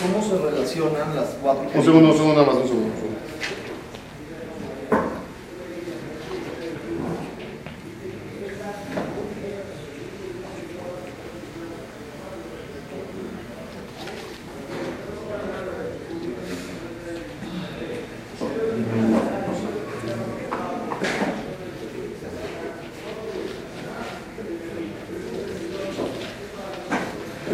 ¿Cómo 0.00 0.22
se 0.22 0.36
relacionan 0.36 1.16
las 1.16 1.30
cuatro 1.40 1.64
Un 1.74 1.84
segundo, 1.84 2.10
un 2.10 2.16
segundo 2.16 2.42
nada 2.42 2.46
más, 2.46 2.62
un 2.62 2.68
segundo. 2.68 2.86
un 2.88 2.94
segundo. 2.94 3.14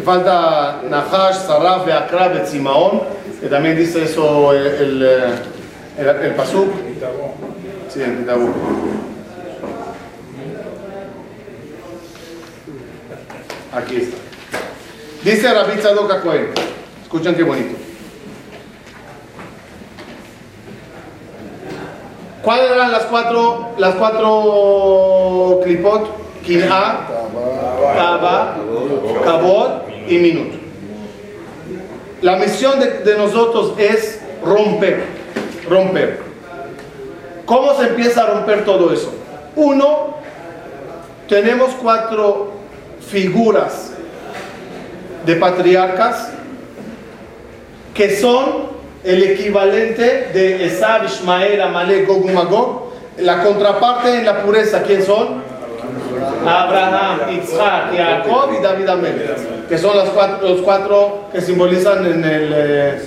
Falta 0.11 0.81
Nahash, 0.89 1.47
Saraf, 1.47 1.85
Beakra, 1.85 2.27
Betzimaón, 2.27 2.99
que 3.39 3.47
también 3.47 3.77
dice 3.77 4.03
eso 4.03 4.51
el, 4.51 4.67
el, 4.67 5.03
eh, 5.03 5.39
el, 5.97 6.07
el 6.09 6.35
Pasuk. 6.35 6.67
Sí, 7.87 8.03
en. 8.03 8.27
Aquí 13.71 13.95
está. 13.95 14.17
Dice 15.23 15.53
Rabbi 15.53 15.79
Tzadok 15.79 16.21
Cohen. 16.21 16.47
Escuchen 17.03 17.33
qué 17.33 17.43
bonito. 17.43 17.77
¿Cuáles 22.43 22.69
eran 22.69 22.91
las 22.91 23.03
cuatro, 23.03 23.69
las 23.77 23.95
cuatro 23.95 25.61
clipot? 25.63 26.19
Kin'a, 26.43 27.07
Taba, 27.95 28.57
Kabod 29.23 29.80
y 30.11 30.17
Minut. 30.17 30.53
La 32.21 32.35
misión 32.35 32.79
de, 32.79 33.15
nosotros 33.17 33.73
es 33.79 34.19
romper, 34.43 35.03
romper. 35.67 36.19
¿Cómo 37.45 37.73
se 37.75 37.87
empieza 37.87 38.23
a 38.23 38.27
romper 38.27 38.63
todo 38.63 38.93
eso? 38.93 39.11
Uno, 39.55 40.17
tenemos 41.27 41.71
cuatro 41.81 42.51
figuras 43.09 43.91
de 45.25 45.35
patriarcas 45.35 46.29
que 47.93 48.15
son 48.15 48.69
el 49.03 49.23
equivalente 49.23 50.29
de 50.33 50.65
Esab, 50.65 51.05
Ishmael, 51.05 51.61
Amalek, 51.61 52.07
Gog. 52.07 52.91
La 53.17 53.43
contraparte 53.43 54.19
en 54.19 54.25
la 54.25 54.43
pureza, 54.43 54.83
¿quién 54.83 55.03
son? 55.03 55.50
Abraham, 56.45 57.19
Isaac, 57.41 57.93
Jacob 57.95 58.51
y 58.57 58.63
David 58.63 58.89
Amelech, 58.89 59.67
que 59.67 59.77
son 59.77 59.97
cuatro, 60.13 60.47
los 60.47 60.61
cuatro 60.61 61.25
que 61.31 61.41
simbolizan 61.41 62.05
en 62.05 62.23
el, 62.23 62.53
eh, 62.53 63.01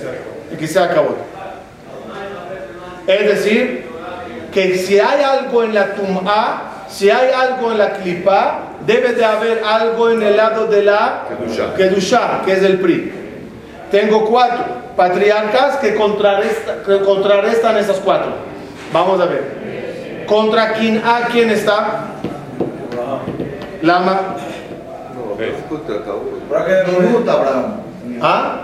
que 0.57 0.67
se 0.67 0.79
acabó. 0.79 1.15
Es 3.07 3.25
decir, 3.27 3.85
que 4.51 4.77
si 4.77 4.99
hay 4.99 5.21
algo 5.21 5.63
en 5.63 5.73
la 5.73 5.93
tum'a, 5.93 6.85
si 6.87 7.09
hay 7.09 7.31
algo 7.31 7.71
en 7.71 7.77
la 7.77 7.93
clipa, 7.93 8.59
debe 8.85 9.13
de 9.13 9.25
haber 9.25 9.63
algo 9.63 10.09
en 10.09 10.23
el 10.23 10.37
lado 10.37 10.67
de 10.67 10.83
la. 10.83 11.23
Kedushá, 11.75 12.41
que 12.45 12.53
es 12.53 12.63
el 12.63 12.79
PRI. 12.79 13.11
Tengo 13.91 14.25
cuatro 14.25 14.63
patriarcas 14.95 15.77
que 15.77 15.95
contrarrestan, 15.95 16.77
que 16.85 16.99
contrarrestan 16.99 17.77
esas 17.77 17.97
cuatro. 17.97 18.31
Vamos 18.93 19.19
a 19.19 19.25
ver. 19.25 20.23
Contra 20.25 20.73
quién 20.73 21.01
a 21.05 21.27
quién 21.31 21.49
está? 21.49 22.14
Lama. 23.85 24.35
Contra 25.69 26.03
Kabul. 26.03 26.39
¿Para 26.49 26.65
qué 26.65 26.91
Minuto, 26.91 27.31
Abraham. 27.31 27.81
¿Ah? 28.21 28.61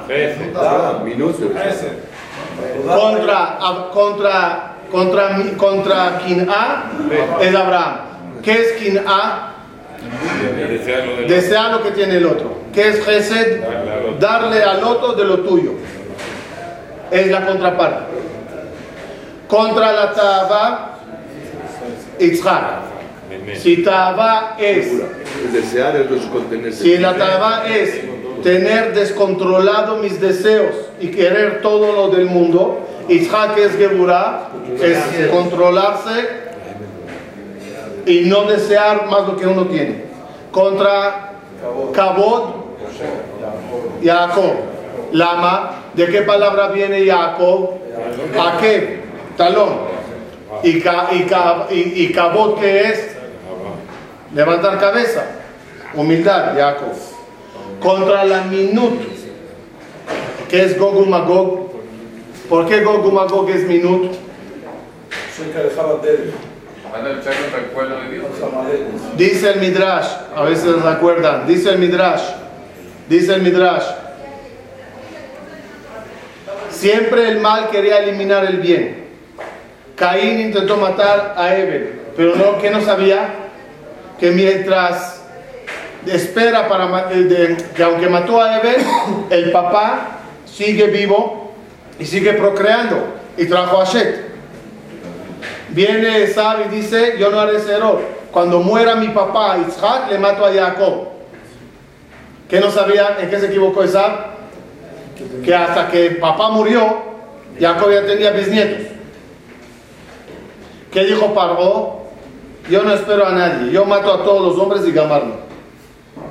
Contra, 2.87 3.59
contra, 3.93 4.73
contra, 4.91 5.37
contra 5.57 6.21
quién 6.25 6.49
a 6.49 6.83
es 7.39 7.55
Abraham. 7.55 7.95
¿Qué 8.41 8.51
es 8.53 8.71
quién 8.79 9.03
a? 9.07 9.51
Desear 11.27 11.71
lo 11.71 11.83
que 11.83 11.91
tiene 11.91 12.17
el 12.17 12.25
otro. 12.25 12.55
¿Qué 12.73 12.89
es 12.89 13.05
Gesed? 13.05 13.61
Darle 14.19 14.63
al 14.63 14.83
otro 14.83 15.13
de 15.13 15.25
lo 15.25 15.39
tuyo. 15.41 15.73
Es 17.11 17.27
la 17.27 17.45
contraparte. 17.45 18.11
Contra 19.47 19.91
la 19.91 20.13
Taba, 20.13 20.97
Yitzhak. 22.19 22.90
Si 23.55 23.83
Taba 23.83 24.55
es, 24.59 25.01
si 26.73 26.97
la 26.97 27.17
Taba 27.17 27.63
es 27.67 28.01
tener 28.43 28.93
descontrolado 28.93 29.97
mis 29.97 30.19
deseos 30.19 30.75
y 30.99 31.07
querer 31.09 31.61
todo 31.61 31.91
lo 31.91 32.09
del 32.15 32.25
mundo, 32.25 32.87
Yitzhak 33.07 33.57
es 33.57 33.75
Geburah, 33.77 34.49
es 34.81 35.29
controlarse 35.31 36.29
y 38.05 38.21
no 38.21 38.43
desear 38.43 39.07
más 39.07 39.27
lo 39.27 39.37
que 39.37 39.47
uno 39.47 39.65
tiene. 39.65 40.03
Contra 40.51 41.33
Kabod, 41.93 42.49
Jacob. 44.03 44.53
Lama, 45.13 45.81
¿de 45.93 46.07
qué 46.07 46.21
palabra 46.21 46.69
viene 46.69 47.05
Jacob? 47.05 47.71
¿A 48.39 48.57
qué? 48.59 49.01
Talón. 49.35 49.91
¿Y, 50.63 50.69
y, 50.77 51.27
y, 51.71 51.93
y 52.05 52.11
Kabod 52.13 52.59
qué 52.59 52.81
es? 52.81 53.20
Levantar 54.33 54.79
cabeza. 54.79 55.23
Humildad, 55.93 56.55
Jacob. 56.55 56.93
Contra 57.81 58.23
la 58.25 58.41
minut, 58.43 59.01
que 60.47 60.63
es 60.63 60.77
Gog 60.77 61.05
y 61.05 61.09
Magog. 61.09 61.71
¿Por 62.47 62.67
qué 62.67 62.81
Gog 62.81 63.07
y 63.07 63.11
Magog 63.11 63.49
es 63.49 63.67
minut? 63.67 64.11
Soy 65.35 65.47
Calejaba 65.53 65.99
Dele, 66.01 66.31
Van 66.91 67.05
a 67.05 67.09
luchar 67.09 67.33
contra 67.35 67.59
el 67.59 67.65
pueblo 67.65 67.95
de 68.01 68.09
Dios. 68.09 68.25
los 68.29 68.53
amadeles. 68.53 69.17
Dice 69.17 69.51
el 69.51 69.59
Midrash, 69.59 70.07
a 70.35 70.43
veces 70.43 70.75
se 70.81 70.87
acuerdan, 70.87 71.47
dice 71.47 71.69
el 71.69 71.79
Midrash, 71.79 72.21
dice 73.09 73.33
el 73.33 73.41
Midrash, 73.41 73.85
siempre 76.69 77.29
el 77.29 77.39
mal 77.39 77.69
quería 77.69 77.99
eliminar 77.99 78.45
el 78.45 78.57
bien. 78.57 79.05
Caín 79.95 80.41
intentó 80.41 80.77
matar 80.77 81.33
a 81.37 81.45
Abel, 81.45 81.99
pero 82.17 82.35
no, 82.35 82.57
que 82.59 82.69
no 82.69 82.81
sabía 82.81 83.29
que 84.21 84.31
mientras 84.31 85.21
espera 86.05 86.69
para 86.69 86.85
ma- 86.85 87.05
eh, 87.11 87.57
que 87.75 87.83
aunque 87.83 88.07
mató 88.07 88.39
a 88.41 88.55
Abel, 88.55 88.77
el 89.31 89.51
papá 89.51 90.19
sigue 90.45 90.87
vivo 90.87 91.51
y 91.99 92.05
sigue 92.05 92.33
procreando 92.33 93.03
y 93.35 93.45
trajo 93.47 93.81
a 93.81 93.85
Shet. 93.85 94.31
Viene 95.69 96.23
Esab 96.23 96.67
y 96.67 96.75
dice, 96.75 97.15
yo 97.17 97.31
no 97.31 97.39
haré 97.39 97.57
ese 97.57 97.73
error. 97.73 97.99
Cuando 98.31 98.59
muera 98.59 98.95
mi 98.95 99.09
papá 99.09 99.57
Isaac, 99.67 100.09
le 100.11 100.17
mato 100.19 100.45
a 100.45 100.53
Jacob. 100.53 101.07
¿Qué 102.49 102.59
no 102.59 102.69
sabía? 102.69 103.17
¿En 103.21 103.29
qué 103.29 103.39
se 103.39 103.47
equivocó 103.47 103.83
Esab? 103.83 104.31
Que 105.43 105.55
hasta 105.55 105.87
que 105.89 106.11
papá 106.11 106.49
murió, 106.49 106.97
Jacob 107.59 107.91
ya 107.91 108.05
tenía 108.05 108.31
bisnietos. 108.31 108.87
¿Qué 110.91 111.05
dijo 111.05 111.33
Paró? 111.33 112.00
Yo 112.69 112.83
no 112.83 112.93
espero 112.93 113.25
a 113.25 113.31
nadie, 113.31 113.71
yo 113.71 113.85
mato 113.85 114.13
a 114.13 114.23
todos 114.23 114.41
los 114.41 114.57
hombres 114.57 114.87
y 114.87 114.91
gamarlo. 114.91 115.35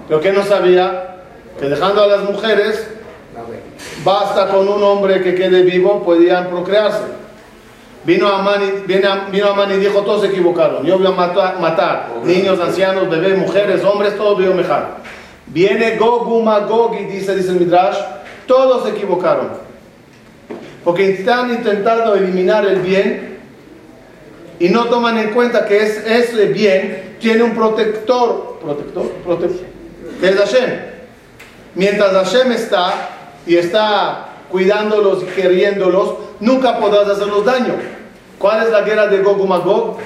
Pero 0.09 0.21
que 0.21 0.33
no 0.33 0.43
sabía 0.45 1.17
que 1.59 1.69
dejando 1.69 2.03
a 2.03 2.07
las 2.07 2.23
mujeres, 2.23 2.89
basta 4.05 4.49
con 4.49 4.69
un 4.69 4.83
hombre 4.83 5.23
que 5.23 5.35
quede 5.35 5.63
vivo, 5.63 6.03
podían 6.03 6.49
procrearse. 6.49 7.05
Vino 8.05 8.29
Amán 8.29 8.63
y, 8.63 8.91
vino 8.91 9.49
Amán 9.49 9.73
y 9.73 9.77
dijo, 9.77 10.01
todos 10.01 10.23
se 10.23 10.29
equivocaron. 10.29 10.85
Yo 10.87 10.99
voy 10.99 11.07
a 11.07 11.11
matar, 11.11 11.61
matar 11.61 12.09
niños, 12.25 12.59
ancianos, 12.59 13.11
bebés, 13.11 13.37
mujeres, 13.37 13.85
hombres, 13.85 14.17
todos 14.17 14.37
voy 14.37 14.47
a. 14.47 14.97
Viene 15.47 15.97
Gog 15.97 16.43
Magog 16.43 16.97
y 16.99 17.05
dice, 17.05 17.37
dice 17.37 17.51
el 17.51 17.61
Midrash, 17.61 17.99
todos 18.47 18.85
se 18.85 18.91
equivocaron. 18.91 19.49
Porque 20.85 21.11
están 21.11 21.51
intentando 21.51 22.15
eliminar 22.15 22.65
el 22.65 22.81
bien 22.81 23.30
y 24.61 24.69
no 24.69 24.85
toman 24.85 25.19
en 25.19 25.31
cuenta 25.31 25.67
que 25.67 25.83
es, 25.83 25.97
ese 26.07 26.45
bien 26.47 27.17
tiene 27.19 27.43
un 27.43 27.55
protector, 27.55 28.59
protector, 28.63 29.11
protector, 29.25 29.67
que 30.21 30.29
es 30.29 30.37
Hashem. 30.37 30.71
Mientras 31.75 32.13
Hashem 32.13 32.53
está 32.53 33.09
y 33.47 33.57
está 33.57 34.29
cuidándolos 34.51 35.23
y 35.23 35.27
queriéndolos, 35.27 36.15
nunca 36.41 36.79
podrás 36.79 37.09
hacerlos 37.09 37.45
daño. 37.47 37.75
¿Cuál 38.39 38.67
es 38.67 38.71
la 38.71 38.83
guerra 38.83 39.07
de 39.07 39.23
Gog 39.23 39.43
y 39.43 39.49
Magog? 39.49 39.97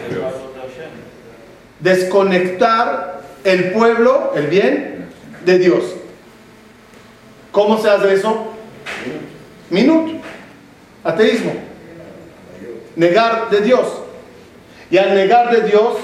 Desconectar 1.80 3.22
el 3.42 3.72
pueblo, 3.72 4.34
el 4.36 4.46
bien, 4.46 5.08
de 5.44 5.58
Dios. 5.58 5.82
¿Cómo 7.50 7.76
se 7.82 7.90
hace 7.90 8.14
eso? 8.14 8.52
Minuto. 9.68 10.12
Ateísmo. 11.02 11.54
Negar 12.94 13.50
de 13.50 13.60
Dios. 13.60 14.03
Y 14.90 14.98
al 14.98 15.14
negar 15.14 15.50
de 15.50 15.68
Dios, 15.68 15.96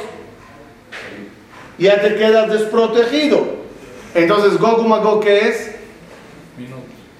ya 1.78 2.00
te 2.00 2.16
quedas 2.16 2.50
desprotegido. 2.50 3.60
Entonces, 4.14 4.58
Gog 4.58 4.84
y 4.84 4.88
Magog, 4.88 5.22
¿qué 5.22 5.48
es? 5.48 5.70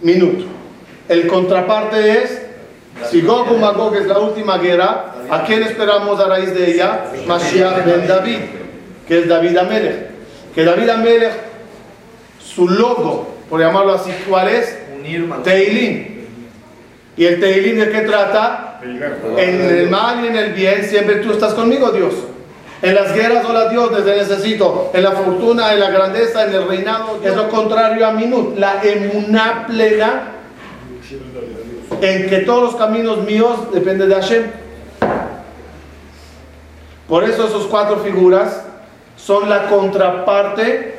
Minuto. 0.01 0.45
El 1.09 1.27
contraparte 1.27 2.23
es, 2.23 2.43
si 3.11 3.23
Gog 3.23 3.49
y 3.55 3.59
Magog 3.59 3.95
es 3.97 4.07
la 4.07 4.19
última 4.19 4.59
guerra, 4.59 5.15
¿a 5.31 5.45
quién 5.45 5.63
esperamos 5.63 6.19
a 6.21 6.29
raíz 6.29 6.55
de 6.55 6.73
ella? 6.73 7.07
Mashiach 7.27 7.85
ben 7.85 8.07
David, 8.07 8.39
que 9.07 9.21
es 9.21 9.29
David 9.29 9.57
Amelech. 9.57 10.11
Que 10.55 10.65
David 10.65 10.89
Amelech, 10.89 11.33
su 12.39 12.69
logo, 12.69 13.35
por 13.49 13.61
llamarlo 13.61 13.95
así, 13.95 14.11
¿cuál 14.29 14.49
es? 14.49 14.77
Teilín. 15.45 16.27
¿Y 17.17 17.25
el 17.25 17.41
Teilín 17.41 17.79
de 17.79 17.91
qué 17.91 18.01
trata? 18.03 18.70
En 19.39 19.61
el 19.61 19.91
mal 19.91 20.25
y 20.25 20.29
en 20.29 20.37
el 20.37 20.53
bien, 20.53 20.83
siempre 20.85 21.17
tú 21.17 21.33
estás 21.33 21.55
conmigo, 21.55 21.91
Dios. 21.91 22.15
En 22.83 22.95
las 22.95 23.13
guerras, 23.15 23.45
hola 23.45 23.69
Dios, 23.69 23.91
te 24.05 24.11
necesito. 24.17 24.91
En 24.95 25.03
la 25.03 25.13
fortuna, 25.13 25.73
en 25.75 25.81
la 25.81 25.91
grandeza, 25.91 26.45
en 26.47 26.55
el 26.55 26.67
reinado, 26.67 27.21
es 27.23 27.37
lo 27.37 27.49
contrario 27.51 28.07
a 28.07 28.13
minut. 28.13 28.57
La 28.59 28.81
emuná 28.83 29.67
plena 29.67 30.33
en 32.01 32.29
que 32.31 32.39
todos 32.39 32.63
los 32.73 32.77
caminos 32.77 33.19
míos 33.25 33.71
dependen 33.73 34.09
de 34.09 34.15
Hashem. 34.15 34.45
Por 37.09 37.25
eso 37.25 37.47
esos 37.47 37.67
cuatro 37.67 37.99
figuras 37.99 38.63
son 39.17 39.49
la 39.51 39.67
contraparte 39.69 40.95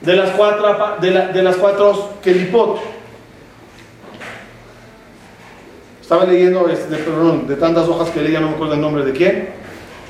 de 0.00 0.16
las 0.16 0.30
cuatro, 0.30 0.96
de 1.00 1.10
la- 1.10 1.26
las 1.32 1.56
cuatro 1.56 2.10
kelipot. 2.22 2.78
Estaba 6.10 6.24
leyendo, 6.24 6.68
este, 6.68 6.96
perdón, 6.96 7.46
de 7.46 7.54
tantas 7.54 7.86
hojas 7.86 8.10
que 8.10 8.20
leía, 8.20 8.40
no 8.40 8.48
me 8.48 8.54
acuerdo 8.54 8.74
el 8.74 8.80
nombre 8.80 9.04
de 9.04 9.12
quién, 9.12 9.50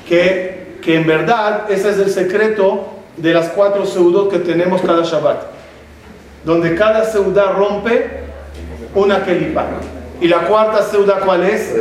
que, 0.09 0.77
que 0.81 0.95
en 0.95 1.05
verdad 1.05 1.69
ese 1.69 1.91
es 1.91 1.99
el 1.99 2.09
secreto 2.09 2.87
de 3.17 3.31
las 3.35 3.49
cuatro 3.49 3.85
seudot 3.85 4.31
que 4.31 4.39
tenemos 4.39 4.81
cada 4.81 5.03
Shabbat. 5.03 5.43
Donde 6.43 6.73
cada 6.73 7.05
seudá 7.05 7.51
rompe 7.51 8.09
una 8.95 9.23
kelipa. 9.23 9.67
Y 10.19 10.27
la 10.27 10.39
cuarta 10.47 10.81
seuda, 10.81 11.19
¿cuál 11.23 11.43
es? 11.43 11.71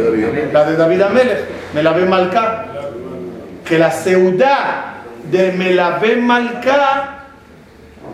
La 0.52 0.66
de 0.66 0.76
David 0.76 1.00
Amelech, 1.00 1.38
Melave 1.72 2.04
Malká. 2.04 2.66
Que 3.64 3.78
la 3.78 3.90
seudá 3.90 4.96
de 5.30 5.52
Melave 5.52 6.16
Malká 6.16 7.24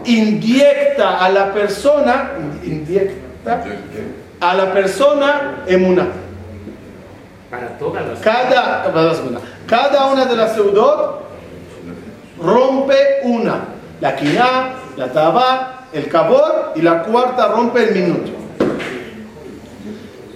inyecta 0.05 1.19
a 1.19 1.29
la 1.31 1.53
persona, 1.53 2.31
inyecta 2.62 3.64
a 4.40 4.55
la 4.55 4.72
persona 4.72 5.62
emuná. 5.66 6.09
Para 7.51 7.79
todas 7.79 8.07
las 8.07 8.18
Cada, 8.20 8.92
cada 9.66 10.07
una 10.12 10.25
de 10.27 10.37
las 10.37 10.55
seudot 10.55 11.22
rompe 12.40 12.94
una. 13.22 13.68
La 14.01 14.14
quiná, 14.14 14.75
la 14.96 15.12
tabá, 15.12 15.87
el 15.92 16.09
cabor 16.09 16.72
y 16.75 16.83
la 16.83 17.03
cuarta 17.03 17.49
rompe 17.49 17.85
el 17.85 17.94
minuto. 17.94 18.33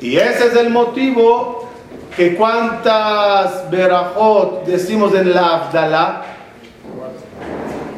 Y 0.00 0.16
ese 0.16 0.46
es 0.46 0.56
el 0.56 0.70
motivo 0.70 1.68
que 2.16 2.36
cuántas 2.36 3.70
verajot 3.70 4.64
decimos 4.64 5.14
en 5.14 5.34
la 5.34 5.56
Abdalá. 5.56 6.22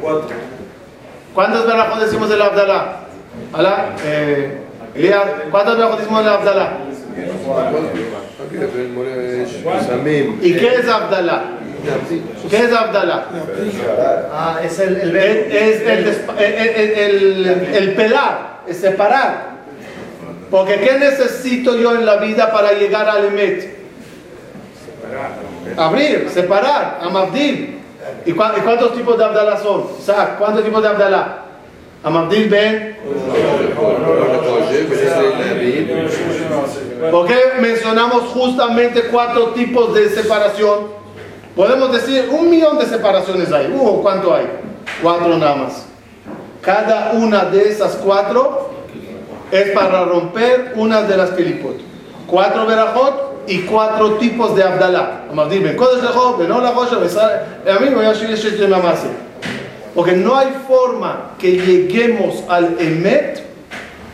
Cuatro. 0.01 0.35
¿Cuántas 1.33 1.65
verajot 1.65 1.99
decimos 1.99 2.29
en 2.29 2.39
la 2.39 2.45
Abdalá? 2.45 2.99
¿Alá? 3.53 3.95
Eh, 4.03 4.62
¿cuántas 5.51 5.77
la 6.25 6.33
Abdalá? 6.35 6.77
¿Y 10.41 10.53
qué 10.53 10.75
es 10.75 10.87
Abdalá? 10.87 11.43
¿Qué 12.49 12.57
es 12.57 12.71
Abdalá? 12.73 13.25
Ah, 14.31 14.59
es 14.63 14.79
el, 14.79 14.95
el 14.97 15.15
Es, 15.51 15.81
el, 15.81 16.07
el, 16.39 16.67
el- 16.67 17.47
el- 17.47 17.75
el 17.75 17.93
pelar, 17.95 18.61
es 18.67 18.77
separar. 18.77 19.53
Porque 20.49 20.79
¿qué 20.79 20.99
necesito 20.99 21.75
yo 21.75 21.95
en 21.95 22.05
la 22.05 22.17
vida 22.17 22.51
para 22.51 22.73
llegar 22.73 23.09
al 23.09 23.25
Emet? 23.25 23.75
Abrir, 25.77 26.29
separar, 26.31 26.99
amabdil. 27.01 27.79
¿Y, 28.25 28.31
cuántos 28.33 28.93
tipos 28.95 29.17
de 29.17 29.23
Abdalá 29.25 29.57
son? 29.57 29.87
¿cuántos 30.37 30.63
tipos 30.63 30.81
de 30.83 30.89
Abdalá? 30.89 31.42
Amabdil 32.03 32.49
Ben. 32.49 32.97
¿Por 37.09 37.27
qué 37.27 37.35
mencionamos 37.61 38.23
justamente 38.33 39.03
cuatro 39.03 39.47
tipos 39.49 39.93
de 39.93 40.09
separación? 40.09 40.87
Podemos 41.55 41.91
decir 41.93 42.29
un 42.31 42.49
millón 42.49 42.77
de 42.77 42.85
separaciones 42.85 43.51
hay. 43.51 43.67
Uh, 43.67 44.01
¿Cuánto 44.01 44.33
hay? 44.33 44.47
Cuatro 45.01 45.37
nada 45.37 45.55
más. 45.55 45.85
Cada 46.61 47.13
una 47.13 47.45
de 47.45 47.69
esas 47.69 47.95
cuatro 47.95 48.71
es 49.51 49.71
para 49.71 50.03
romper 50.05 50.73
una 50.75 51.03
de 51.03 51.15
las 51.15 51.29
kelipot. 51.31 51.77
Cuatro 52.27 52.65
verajot 52.65 53.43
y 53.47 53.59
cuatro 53.61 54.13
tipos 54.13 54.55
de 54.55 54.63
Abdalá. 54.63 55.25
Amavdim 55.31 55.63
ben 55.63 55.77
Kodesh 55.77 56.01
Lejo, 56.01 56.37
ben 56.37 56.51
Ola 56.51 56.71
Gosha, 56.71 56.97
a 56.97 57.79
mí 57.79 57.89
voy 57.93 58.05
a 58.05 58.13
decir 58.13 58.67
mamase. 58.67 59.32
Porque 59.93 60.13
no 60.13 60.35
hay 60.35 60.49
forma 60.67 61.31
que 61.39 61.51
lleguemos 61.51 62.43
al 62.49 62.77
Emet 62.79 63.43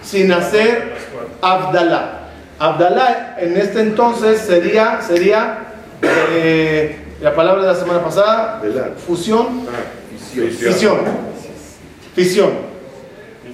sin 0.04 0.32
hacer 0.32 0.94
Abdalá. 1.42 2.16
Abdalá 2.60 3.38
en 3.40 3.56
este 3.56 3.80
entonces 3.82 4.42
sería, 4.42 5.00
sería 5.02 5.60
eh, 6.02 6.98
la 7.22 7.34
palabra 7.34 7.62
de 7.62 7.68
la 7.70 7.76
semana 7.76 8.04
pasada, 8.04 8.62
fusión, 9.08 9.66
Visión. 10.36 10.50
fisión. 10.74 10.98
Fisión. 12.16 12.50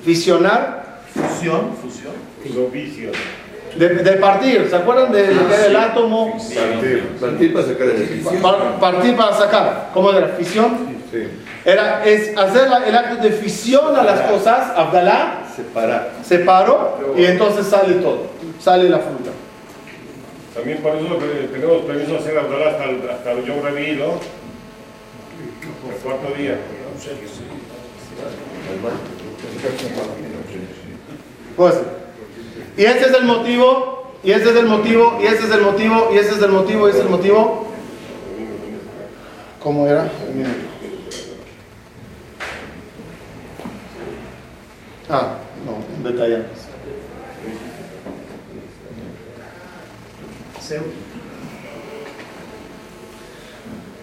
Fisionar 0.04 1.00
Fusión, 1.14 1.76
fusión. 1.82 2.14
De, 3.78 3.90
de 3.90 4.12
partir, 4.14 4.68
¿se 4.70 4.76
acuerdan 4.76 5.12
de 5.12 5.34
lo 5.34 5.48
que 5.48 5.54
era 5.54 5.66
el 5.68 5.76
átomo? 5.76 6.38
Partir. 6.38 7.04
Partir 7.20 7.54
para 7.54 7.66
sacar. 7.66 7.88
Par- 8.42 8.80
partir 8.80 9.16
para 9.16 9.34
sacar. 9.36 9.90
¿Cómo 9.94 10.12
era? 10.12 10.30
Fisión. 10.30 10.78
Sí. 11.12 11.24
Era, 11.66 12.06
es 12.06 12.38
hacer 12.38 12.70
la- 12.70 12.86
el 12.88 12.96
acto 12.96 13.24
de 13.24 13.32
fisión 13.32 13.96
a 13.96 14.04
las 14.04 14.22
cosas, 14.30 14.72
Abdalá, 14.78 15.44
Separar. 15.56 16.12
separo 16.24 17.14
y 17.18 17.26
entonces 17.26 17.66
sale 17.68 17.96
todo, 17.96 18.28
sale 18.60 18.88
la 18.90 19.00
fruta. 19.00 19.32
También 20.54 20.78
por 20.78 20.96
eso 20.96 21.18
tenemos 21.52 21.82
permiso 21.86 22.12
de 22.14 22.18
hacer 22.20 22.38
Abdalá 22.38 22.70
hasta 22.72 22.84
el, 22.86 23.10
hasta 23.10 23.32
el 23.32 23.46
Yom 23.46 23.62
Revi, 23.64 23.94
¿no? 23.96 24.06
El 25.90 25.96
cuarto 26.04 26.34
día. 26.38 26.58
Pues, 31.58 31.76
y 32.78 32.84
ese 32.86 33.00
es 33.00 33.14
el 33.14 33.24
motivo, 33.26 34.12
y 34.24 34.32
ese 34.32 34.50
es 34.50 34.56
el 34.56 34.66
motivo, 34.66 35.18
y 35.22 35.26
ese 35.26 35.46
es 35.46 35.52
el 35.52 35.62
motivo, 35.62 36.10
y 36.14 36.18
ese 36.18 36.32
es 36.36 36.42
el 36.42 36.52
motivo, 36.52 36.88
y 36.88 36.90
ese 36.92 37.00
es 37.00 37.06
el 37.06 37.10
motivo. 37.12 37.68
¿Cómo 39.64 39.88
era? 39.88 40.10
Un 40.30 40.38
minuto. 40.38 40.60
Ah, 45.10 45.38
no, 45.66 45.98
un 45.98 46.04
detalle 46.04 46.36
antes. 46.38 46.66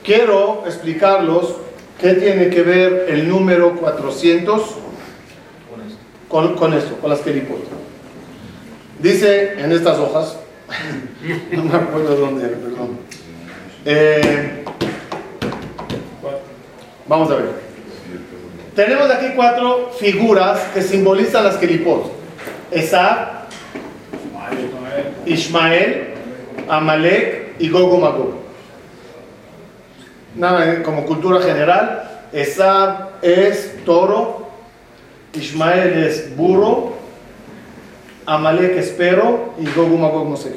Quiero 0.04 0.64
explicarlos 0.66 1.56
qué 2.00 2.14
tiene 2.14 2.50
que 2.50 2.62
ver 2.62 3.06
el 3.08 3.28
número 3.28 3.76
400 3.76 4.62
Con 6.28 6.46
esto. 6.46 6.56
con, 6.56 6.74
esto, 6.74 6.96
con 6.96 7.10
las 7.10 7.20
kelipot. 7.20 7.64
Dice 9.00 9.60
en 9.60 9.72
estas 9.72 9.98
hojas, 9.98 10.36
no 11.52 11.64
me 11.64 11.74
acuerdo 11.74 12.16
dónde, 12.16 12.46
era, 12.46 12.56
perdón. 12.56 12.98
Eh, 13.84 14.64
vamos 17.08 17.30
a 17.30 17.34
ver. 17.34 17.61
Tenemos 18.74 19.10
aquí 19.10 19.26
cuatro 19.36 19.90
figuras 19.98 20.58
que 20.72 20.80
simbolizan 20.80 21.44
las 21.44 21.56
kelipot. 21.56 22.10
Esab, 22.70 23.42
Ishmael, 25.26 26.14
Amalek 26.68 27.56
y 27.58 27.68
Gogo 27.68 27.98
Magog. 27.98 28.34
Nada, 30.34 30.82
como 30.82 31.04
cultura 31.04 31.42
general, 31.42 32.28
Esab 32.32 33.10
es 33.20 33.84
toro, 33.84 34.48
Ismael 35.34 36.04
es 36.04 36.34
burro, 36.34 36.94
Amalek 38.24 38.76
es 38.76 38.88
perro 38.90 39.52
y 39.58 39.66
Gog 39.66 39.92
y 39.92 39.96
Magog 39.98 40.28
no 40.30 40.36
sé. 40.36 40.56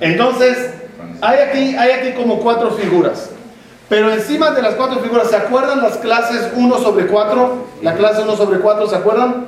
Entonces, 0.00 0.74
hay 1.22 1.38
aquí, 1.38 1.76
hay 1.76 1.90
aquí 1.92 2.12
como 2.12 2.38
cuatro 2.40 2.70
figuras. 2.72 3.30
Pero 3.88 4.12
encima 4.12 4.50
de 4.50 4.60
las 4.60 4.74
cuatro 4.74 5.00
figuras, 5.00 5.30
¿se 5.30 5.36
acuerdan 5.36 5.80
las 5.80 5.96
clases 5.96 6.50
1 6.54 6.78
sobre 6.78 7.06
4? 7.06 7.64
La 7.82 7.94
clase 7.94 8.22
1 8.22 8.36
sobre 8.36 8.60
4, 8.60 8.86
¿se 8.86 8.96
acuerdan? 8.96 9.46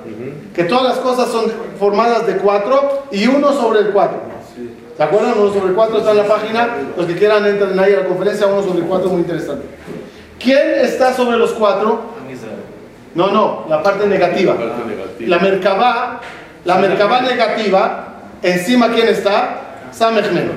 Que 0.54 0.64
todas 0.64 0.84
las 0.84 0.98
cosas 0.98 1.30
son 1.30 1.44
formadas 1.78 2.26
de 2.26 2.36
4 2.36 3.06
y 3.12 3.26
1 3.26 3.52
sobre 3.52 3.80
el 3.80 3.90
4. 3.90 4.18
¿Se 4.96 5.02
acuerdan? 5.02 5.34
1 5.38 5.52
sobre 5.52 5.74
4 5.74 5.98
está 5.98 6.10
en 6.12 6.16
la 6.16 6.26
página. 6.26 6.68
Los 6.96 7.06
que 7.06 7.16
quieran 7.16 7.44
entren 7.46 7.78
ahí 7.78 7.92
a 7.92 8.00
la 8.00 8.06
conferencia 8.06 8.46
1 8.46 8.62
sobre 8.62 8.82
4, 8.82 9.10
muy 9.10 9.20
interesante. 9.20 9.66
¿Quién 10.38 10.80
está 10.80 11.12
sobre 11.12 11.36
los 11.36 11.52
4? 11.52 12.00
No, 13.14 13.30
no, 13.30 13.66
la 13.68 13.82
parte 13.82 14.06
negativa. 14.06 14.56
Parte 14.56 14.84
negativa. 14.86 15.36
La 15.36 15.38
Merkabah, 15.38 16.20
la 16.64 16.76
Merkabah 16.76 17.20
negativa, 17.22 18.08
encima 18.42 18.88
quién 18.90 19.08
está? 19.08 19.60
Samechmen. 19.90 20.50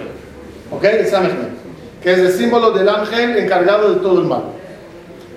¿Ok? 0.72 0.84
El 0.84 1.08
Samechmen. 1.08 1.63
Que 2.04 2.12
es 2.12 2.20
el 2.20 2.32
símbolo 2.34 2.72
del 2.72 2.90
ángel 2.90 3.38
encargado 3.38 3.94
de 3.94 4.02
todo 4.02 4.22
el 4.22 4.28
mal. 4.28 4.44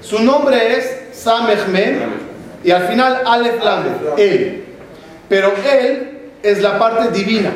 Su 0.00 0.22
nombre 0.22 0.76
es 0.76 1.00
Samechmen 1.12 2.00
y 2.62 2.70
al 2.70 2.88
final 2.88 3.22
Aleph 3.24 3.62
Lamed, 3.62 4.18
él. 4.18 4.64
Pero 5.28 5.52
él 5.72 6.18
es 6.42 6.60
la 6.62 6.78
parte 6.78 7.10
divina. 7.16 7.50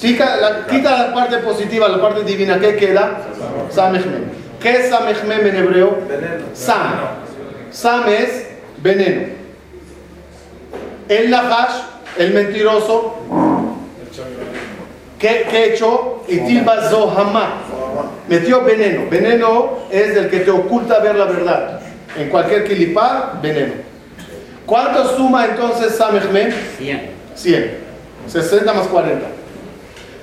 Quita 0.00 0.36
la, 0.36 0.66
quita 0.66 1.08
la 1.08 1.14
parte 1.14 1.38
positiva, 1.38 1.88
la 1.88 2.00
parte 2.00 2.22
divina, 2.22 2.58
¿qué 2.58 2.76
queda? 2.76 3.18
Samechmen. 3.70 4.32
¿Qué 4.60 4.70
es 4.70 4.88
Samechmen 4.88 5.46
en 5.46 5.56
hebreo? 5.56 5.98
Sam. 6.54 6.94
Sam 7.70 8.08
es 8.08 8.46
veneno. 8.82 9.26
El 11.08 11.30
Nahash, 11.30 11.82
el 12.18 12.32
mentiroso, 12.32 13.16
que, 15.18 15.76
y 16.28 16.38
metió 18.30 18.62
veneno. 18.62 19.10
Veneno 19.10 19.80
es 19.90 20.16
el 20.16 20.30
que 20.30 20.40
te 20.40 20.50
oculta 20.50 21.00
ver 21.00 21.16
la 21.16 21.24
verdad. 21.24 21.80
En 22.16 22.28
cualquier 22.30 22.64
kilipá, 22.64 23.38
veneno. 23.42 23.74
¿Cuánto 24.64 25.16
suma 25.16 25.46
entonces 25.46 25.96
Samechmen? 25.96 26.54
100. 26.78 27.10
100. 27.34 27.70
60 28.28 28.72
más 28.72 28.86
40. 28.86 29.26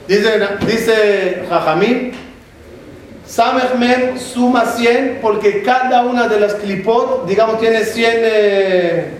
Dice, 0.08 0.39
dice 0.66 1.43
Jajamín, 1.49 2.14
Samechmen 3.26 4.18
suma 4.18 4.66
100 4.66 5.20
porque 5.22 5.62
cada 5.64 6.03
una 6.03 6.30
de 6.30 6.39
las 6.39 6.53
clipot, 6.53 7.28
digamos, 7.28 7.60
tiene 7.60 7.84
100 7.84 8.12
eh, 8.16 9.12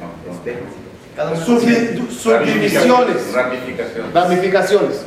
subdivisiones, 1.46 3.34
Ramificación. 3.34 4.14
ramificaciones. 4.14 5.06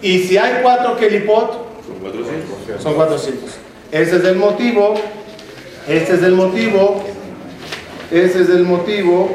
Y 0.00 0.20
si 0.20 0.38
hay 0.38 0.60
cuatro 0.62 0.96
kelipot, 0.96 1.50
Son 1.54 1.63
400. 2.12 2.82
son 2.82 2.94
400. 2.94 3.50
Ese 3.92 4.16
es 4.16 4.24
el 4.24 4.36
motivo, 4.36 4.94
ese 5.88 6.14
es 6.14 6.22
el 6.22 6.32
motivo, 6.34 7.02
ese 8.10 8.42
es 8.42 8.48
el 8.50 8.64
motivo 8.64 9.30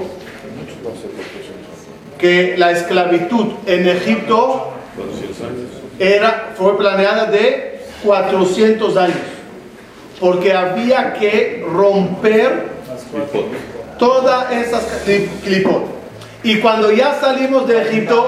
que 2.17 2.55
la 2.57 2.72
esclavitud 2.72 3.47
en 3.65 3.88
Egipto 3.88 4.72
400 4.95 5.41
años. 5.41 5.70
era, 5.99 6.53
fue 6.57 6.78
planeada 6.78 7.26
de 7.32 7.80
400 8.03 8.97
años, 8.97 9.17
porque 10.20 10.53
había 10.53 11.13
que 11.13 11.65
romper 11.72 12.67
todas 13.97 14.51
esas 14.51 14.84
cli- 15.05 15.28
clipot. 15.43 15.99
Y 16.42 16.61
cuando 16.61 16.90
ya 16.92 17.14
salimos 17.20 17.66
de 17.66 17.82
Egipto, 17.82 18.26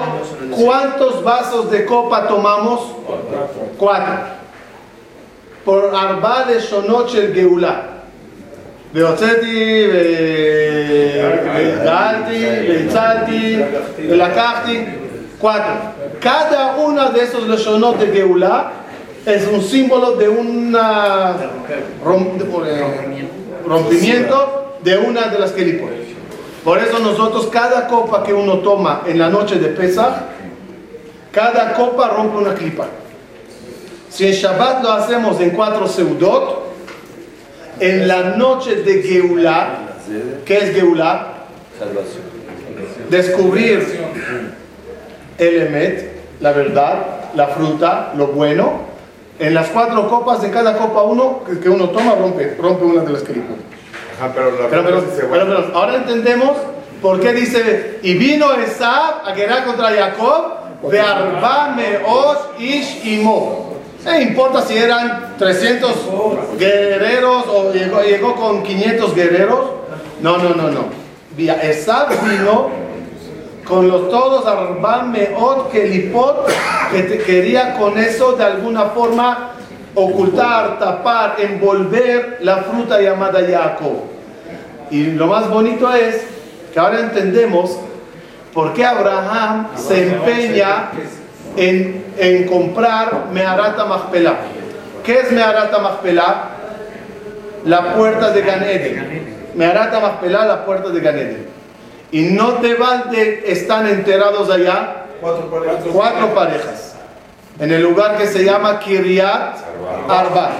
¿cuántos 0.51 1.23
vasos 1.23 1.69
de 1.69 1.85
copa 1.85 2.27
tomamos? 2.27 2.79
Cuatro. 3.77 4.13
Por 5.63 5.93
Arba 5.95 6.45
de 6.45 6.59
Shonot 6.59 7.13
el 7.15 7.33
Geulah. 7.33 7.93
והוצאתי, 8.93 9.87
וגאלתי, 11.45 12.45
והצלתי, 12.69 13.57
ולקחתי, 14.09 14.85
cuatro. 15.41 15.73
Cada 16.21 16.77
una 16.77 17.09
de 17.09 17.19
esos 17.21 17.43
leshonot 17.47 17.99
de 17.99 18.07
Geulah 18.07 18.71
es 19.25 19.45
un 19.47 19.61
símbolo 19.61 20.11
de 20.15 20.27
una 20.29 21.35
rom- 22.03 22.39
eh, 22.65 23.27
rompimiento 23.67 24.77
de 24.83 24.97
una 24.97 25.27
de 25.27 25.37
las 25.39 25.51
kelipot. 25.51 25.91
Por 26.64 26.78
eso 26.78 27.00
nosotros 27.00 27.48
cada 27.48 27.88
copa 27.88 28.22
que 28.22 28.32
uno 28.32 28.58
toma 28.58 29.02
en 29.06 29.18
la 29.18 29.28
noche 29.28 29.56
de 29.56 29.68
Pesach, 29.68 30.14
cada 31.32 31.72
copa 31.74 32.08
rompe 32.08 32.36
una 32.36 32.54
clipa. 32.54 32.86
Si 34.08 34.26
en 34.26 34.32
Shabbat 34.32 34.82
lo 34.82 34.92
hacemos 34.92 35.40
en 35.40 35.50
cuatro 35.50 35.88
seudot, 35.88 36.62
en 37.80 38.06
la 38.06 38.36
noche 38.36 38.76
de 38.76 39.02
Geulah, 39.02 39.78
¿qué 40.44 40.58
es 40.58 40.74
Geulah? 40.74 41.28
Descubrir 43.08 43.98
el 45.38 45.62
emet, 45.62 46.12
la 46.40 46.52
verdad, 46.52 47.06
la 47.34 47.48
fruta, 47.48 48.12
lo 48.16 48.28
bueno. 48.28 48.92
En 49.38 49.54
las 49.54 49.68
cuatro 49.70 50.08
copas, 50.08 50.42
de 50.42 50.50
cada 50.50 50.76
copa 50.76 51.02
uno 51.02 51.42
que, 51.44 51.58
que 51.58 51.68
uno 51.68 51.88
toma 51.88 52.14
rompe, 52.14 52.54
rompe 52.60 52.84
una 52.84 53.02
de 53.02 53.12
las 53.12 53.22
clipas. 53.22 53.56
Ajá, 54.22 54.32
pero 54.34 54.52
la 54.52 54.68
Pero, 54.68 54.84
pero, 54.84 55.46
pero, 55.46 55.70
ahora 55.74 55.96
entendemos 55.96 56.52
por 57.00 57.18
qué 57.18 57.32
dice, 57.32 57.98
y 58.02 58.14
vino 58.14 58.52
Esab 58.52 59.26
a 59.26 59.32
guerrear 59.34 59.64
contra 59.64 59.90
Jacob 59.90 60.88
de 60.88 61.00
arba 61.00 61.74
meot 61.74 62.60
ish 62.60 63.04
imo. 63.04 63.72
No 64.04 64.20
importa 64.20 64.62
si 64.62 64.76
eran 64.78 65.34
300 65.38 65.92
guerreros 66.58 67.44
o 67.48 67.72
llegó, 67.72 68.00
llegó 68.02 68.36
con 68.36 68.62
500 68.62 69.14
guerreros. 69.14 69.60
No, 70.20 70.38
no, 70.38 70.50
no, 70.50 70.68
no. 70.70 70.84
Esab 71.36 72.08
vino 72.28 72.70
con 73.66 73.88
los 73.88 74.08
todos 74.08 74.46
arba 74.46 75.02
meot 75.02 75.70
kelipot 75.72 76.46
que 76.92 77.02
te- 77.02 77.18
quería 77.18 77.74
con 77.74 77.98
eso 77.98 78.32
de 78.34 78.44
alguna 78.44 78.86
forma 78.86 79.50
ocultar, 79.94 80.78
tapar, 80.78 81.36
envolver 81.38 82.38
la 82.42 82.58
fruta 82.58 83.00
llamada 83.00 83.40
Jacob. 83.40 84.11
Y 84.92 85.06
lo 85.12 85.26
más 85.26 85.48
bonito 85.48 85.90
es 85.92 86.22
que 86.72 86.78
ahora 86.78 87.00
entendemos 87.00 87.78
por 88.52 88.74
qué 88.74 88.84
Abraham 88.84 89.68
se 89.74 90.08
empeña 90.08 90.90
en, 91.56 92.04
en 92.18 92.46
comprar 92.46 93.28
Meharata 93.32 93.86
Machpelah. 93.86 94.36
¿Qué 95.02 95.20
es 95.20 95.32
Meharata 95.32 95.78
Machpelah? 95.78 96.44
La 97.64 97.94
puerta 97.94 98.32
de 98.32 98.42
Gan 98.42 98.62
Eden. 98.64 99.50
Meharata 99.54 99.98
Machpelah, 99.98 100.44
la 100.46 100.64
puerta 100.66 100.90
de 100.90 101.00
Gan 101.00 101.16
Eden. 101.18 101.46
Y 102.10 102.24
no 102.24 102.52
de 102.52 102.74
balde 102.74 103.44
están 103.46 103.86
enterados 103.86 104.50
allá 104.50 105.06
Cuatro 105.22 105.50
parejas. 105.50 105.84
cuatro 105.90 106.34
parejas. 106.34 106.94
En 107.58 107.72
el 107.72 107.80
lugar 107.82 108.18
que 108.18 108.26
se 108.26 108.44
llama 108.44 108.78
Kiryat 108.78 109.56
Arba. 110.06 110.50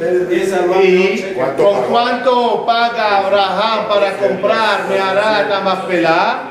¿Y 0.00 1.34
con 1.58 1.82
cuánto 1.90 2.64
paga 2.64 3.18
Abraham 3.18 3.88
para 3.88 4.16
comprar 4.16 4.88
Meharat 4.88 5.52
Amachpelah? 5.52 6.50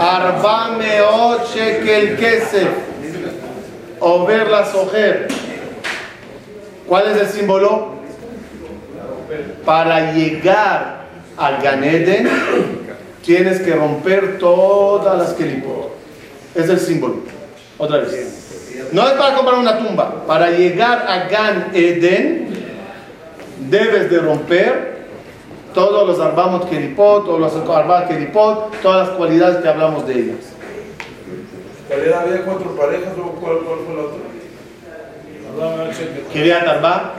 Arba 0.00 0.76
meot 0.78 1.54
shekel 1.54 2.16
kesef. 2.16 2.68
O 4.00 4.24
ver 4.24 4.48
la 4.48 4.64
sojer. 4.64 5.28
¿Cuál 6.86 7.08
es 7.08 7.20
el 7.20 7.26
símbolo? 7.28 7.92
Para 9.66 10.12
llegar 10.12 11.02
al 11.36 11.62
Ganeden 11.62 12.28
tienes 13.22 13.60
que 13.60 13.74
romper 13.74 14.38
todas 14.38 15.18
las 15.18 15.34
kelipot. 15.34 15.92
Es 16.54 16.68
el 16.70 16.80
símbolo. 16.80 17.16
Otra 17.76 17.98
vez. 17.98 18.42
No 18.92 19.06
es 19.06 19.12
para 19.12 19.34
comprar 19.34 19.58
una 19.58 19.78
tumba. 19.78 20.24
Para 20.26 20.50
llegar 20.50 21.06
a 21.08 21.28
Gan 21.28 21.70
Eden, 21.72 22.61
debes 23.70 24.10
de 24.10 24.18
romper 24.18 24.92
todos 25.74 26.06
los 26.06 26.20
arbamot 26.20 26.68
keripot, 26.68 27.24
todos 27.24 27.40
los 27.40 27.54
arba 27.70 28.06
keripot, 28.06 28.80
todas 28.82 29.08
las 29.08 29.16
cualidades 29.16 29.56
que 29.62 29.68
hablamos 29.68 30.06
de 30.06 30.14
ellas. 30.14 30.36
Había 31.90 32.42
cuatro 32.44 32.74
parejas, 32.76 33.14
luego 33.16 33.32
¿cuál, 33.32 33.58
cuál 33.58 33.78
fue 33.86 33.94
la 33.96 34.02
otra? 34.02 34.18
Quería 36.32 36.64
Tarba. 36.64 37.14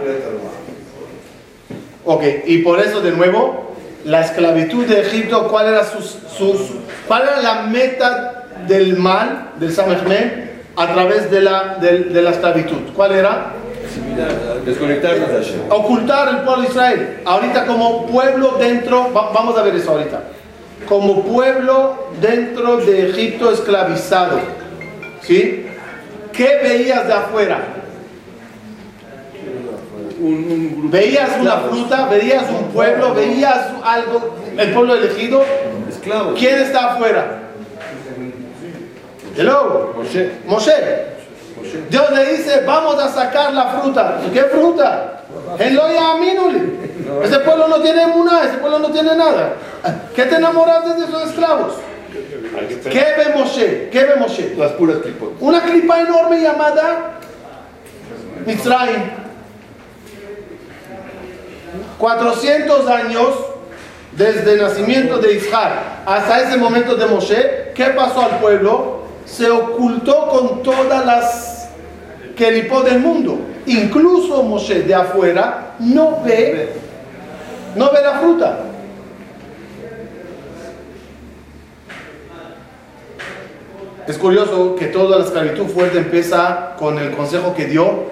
Ok, 2.06 2.24
y 2.46 2.58
por 2.60 2.80
eso 2.80 3.00
de 3.02 3.12
nuevo, 3.12 3.76
la 4.06 4.22
esclavitud 4.22 4.86
de 4.86 5.02
Egipto, 5.02 5.48
¿cuál 5.48 5.68
era, 5.68 5.84
sus, 5.86 6.18
sus- 6.38 6.72
cuál 7.08 7.24
era 7.24 7.42
la 7.42 7.62
meta 7.64 8.46
del 8.68 8.98
mal, 8.98 9.52
del 9.60 9.72
Samechme, 9.72 10.44
a 10.76 10.92
través 10.94 11.30
de 11.32 11.42
la, 11.42 11.76
del- 11.80 12.12
de 12.12 12.22
la 12.22 12.32
esclavitud? 12.32 12.92
¿Cuál 12.96 13.14
era? 13.14 13.54
Desconectarnos 14.66 15.30
de 15.30 15.36
Hashem. 15.36 15.60
ocultar 15.70 16.30
el 16.30 16.38
pueblo 16.42 16.64
de 16.64 16.70
Israel. 16.70 17.18
Ahorita 17.26 17.66
como 17.66 18.06
pueblo 18.08 18.56
dentro, 18.60 19.12
va- 19.14 19.32
vamos 19.32 19.58
a 19.58 19.64
ver 19.64 19.76
eso 19.76 19.92
ahorita. 19.92 20.24
Como 20.88 21.24
pueblo 21.24 22.08
dentro 22.22 22.78
de 22.78 23.10
Egipto 23.10 23.52
esclavizado. 23.52 24.40
¿Sí? 25.22 25.66
¿Qué 26.32 26.60
veías 26.64 27.08
de 27.08 27.14
afuera? 27.14 27.60
Veías 30.20 31.32
una 31.40 31.58
fruta, 31.58 32.08
veías 32.08 32.46
un 32.50 32.66
pueblo, 32.68 33.14
veías 33.14 33.68
algo, 33.84 34.36
el 34.58 34.72
pueblo 34.74 34.96
elegido. 34.96 35.44
Esclavos. 35.90 36.40
¿Quién 36.40 36.60
está 36.60 36.94
afuera? 36.94 37.40
Hello. 39.38 39.94
Moshe. 39.98 40.32
Moshe. 40.46 41.13
Dios 41.90 42.12
le 42.12 42.38
dice, 42.38 42.64
vamos 42.66 43.02
a 43.02 43.10
sacar 43.10 43.54
la 43.54 43.66
fruta. 43.66 44.20
¿Qué 44.32 44.44
fruta? 44.44 45.24
Lo 45.72 45.84
Aminuli. 45.84 46.80
Ese 47.24 47.40
pueblo 47.40 47.68
no 47.68 47.82
tiene 47.82 48.06
una, 48.06 48.44
ese 48.44 48.58
pueblo 48.58 48.80
no 48.80 48.90
tiene 48.90 49.16
nada. 49.16 49.54
¿Qué 50.16 50.24
te 50.26 50.36
enamoraste 50.36 50.94
de 50.96 51.06
esos 51.06 51.30
esclavos? 51.30 51.74
¿Qué 52.84 53.06
ve 53.18 53.34
Moshe? 53.36 53.90
¿Qué 53.92 54.04
ve 54.04 54.16
Moshe? 54.16 54.56
Las 54.58 54.72
puras 54.74 54.98
clipot. 54.98 55.36
Una 55.40 55.62
clipa 55.62 56.02
enorme 56.02 56.42
llamada 56.42 57.20
Mitzrayim. 58.46 59.24
400 61.98 62.88
años 62.88 63.30
desde 64.12 64.54
el 64.54 64.62
nacimiento 64.62 65.18
de 65.18 65.34
Isaac 65.36 65.72
hasta 66.06 66.42
ese 66.42 66.58
momento 66.58 66.96
de 66.96 67.06
Moshe, 67.06 67.72
¿qué 67.74 67.86
pasó 67.86 68.22
al 68.22 68.40
pueblo? 68.40 69.04
Se 69.26 69.50
ocultó 69.50 70.28
con 70.28 70.64
todas 70.64 71.06
las 71.06 71.43
kelipot 72.36 72.86
del 72.86 73.00
mundo. 73.00 73.40
Incluso 73.66 74.44
Moshe 74.44 74.82
de 74.84 74.94
afuera 74.94 75.76
no 75.80 76.22
ve, 76.24 76.70
no 77.76 77.92
ve 77.92 78.02
la 78.02 78.20
fruta. 78.20 78.60
Es 84.08 84.18
curioso 84.18 84.76
que 84.76 84.88
toda 84.88 85.18
la 85.20 85.24
esclavitud 85.24 85.66
fuerte 85.68 85.98
empieza 85.98 86.76
con 86.78 87.00
el 87.00 87.12
consejo 87.12 87.54
que 87.56 87.66
dio. 87.66 88.12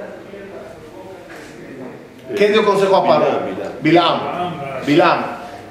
¿Qué 2.36 2.48
dio 2.48 2.64
consejo 2.64 2.96
a 2.96 3.06
Pablo? 3.06 3.28
Bilam. 3.82 4.20
Bilam. 4.86 5.24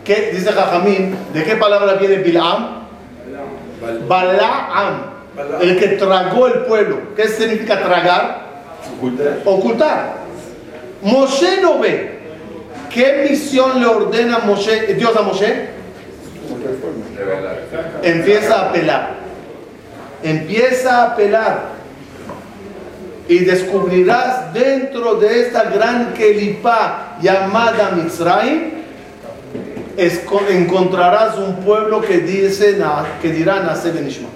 ¿Qué 0.04 0.30
dice 0.32 0.52
Jajamín? 0.52 1.16
¿De 1.32 1.42
qué 1.42 1.56
palabra 1.56 1.94
viene 1.94 2.16
Bilam? 2.16 2.80
Balaam. 4.06 5.09
El 5.60 5.78
que 5.78 5.88
tragó 5.88 6.46
el 6.46 6.60
pueblo. 6.60 6.98
¿Qué 7.16 7.28
significa 7.28 7.80
tragar? 7.80 8.50
Ocultar. 9.44 10.14
Moshe 11.02 11.60
no 11.60 11.78
ve. 11.78 12.18
¿Qué 12.92 13.26
misión 13.28 13.80
le 13.80 13.86
ordena 13.86 14.40
Moshe, 14.40 14.94
Dios 14.94 15.14
a 15.16 15.22
Moshe? 15.22 15.68
Empieza 18.02 18.56
a 18.56 18.68
apelar. 18.68 19.14
Empieza 20.22 20.96
a 20.96 21.04
apelar. 21.12 21.80
Y 23.28 23.38
descubrirás 23.40 24.52
dentro 24.52 25.14
de 25.14 25.42
esta 25.42 25.64
gran 25.64 26.14
kelipá 26.14 27.16
llamada 27.22 27.92
Mitzrayim, 27.92 28.72
encontrarás 29.96 31.38
un 31.38 31.56
pueblo 31.56 32.00
que, 32.00 32.18
dice, 32.18 32.76
que 33.22 33.30
dirá 33.30 33.60
Nace 33.60 33.92
de 33.92 34.00
Nishma. 34.00 34.28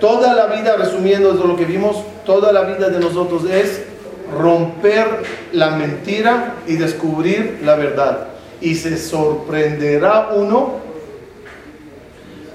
Toda 0.00 0.34
la 0.34 0.46
vida, 0.46 0.76
resumiendo 0.76 1.32
de 1.32 1.46
lo 1.46 1.56
que 1.56 1.64
vimos, 1.64 2.04
toda 2.24 2.52
la 2.52 2.62
vida 2.62 2.88
de 2.88 3.00
nosotros 3.00 3.44
es 3.50 3.82
romper 4.32 5.06
la 5.52 5.70
mentira 5.70 6.54
y 6.66 6.76
descubrir 6.76 7.60
la 7.64 7.74
verdad. 7.74 8.28
Y 8.60 8.74
se 8.74 8.96
sorprenderá 8.98 10.30
uno 10.34 10.80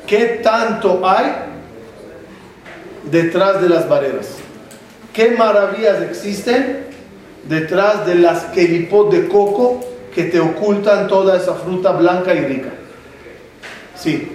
qué 0.08 0.42
tanto 0.44 1.08
hay 1.08 1.34
detrás 3.10 3.62
de 3.62 3.70
las 3.70 3.90
barreras. 3.90 4.36
Qué 5.14 5.32
maravillas 5.32 6.02
existen 6.02 6.86
detrás 7.48 8.06
de 8.06 8.16
las 8.16 8.46
kelipot 8.46 9.12
de 9.12 9.28
coco 9.28 9.82
que 10.14 10.26
te 10.26 10.40
ocultan 10.40 11.08
toda 11.08 11.38
esa 11.38 11.56
fruta 11.56 11.92
blanca 11.92 12.34
y 12.34 12.40
rica. 12.40 12.70
Sí, 13.96 14.32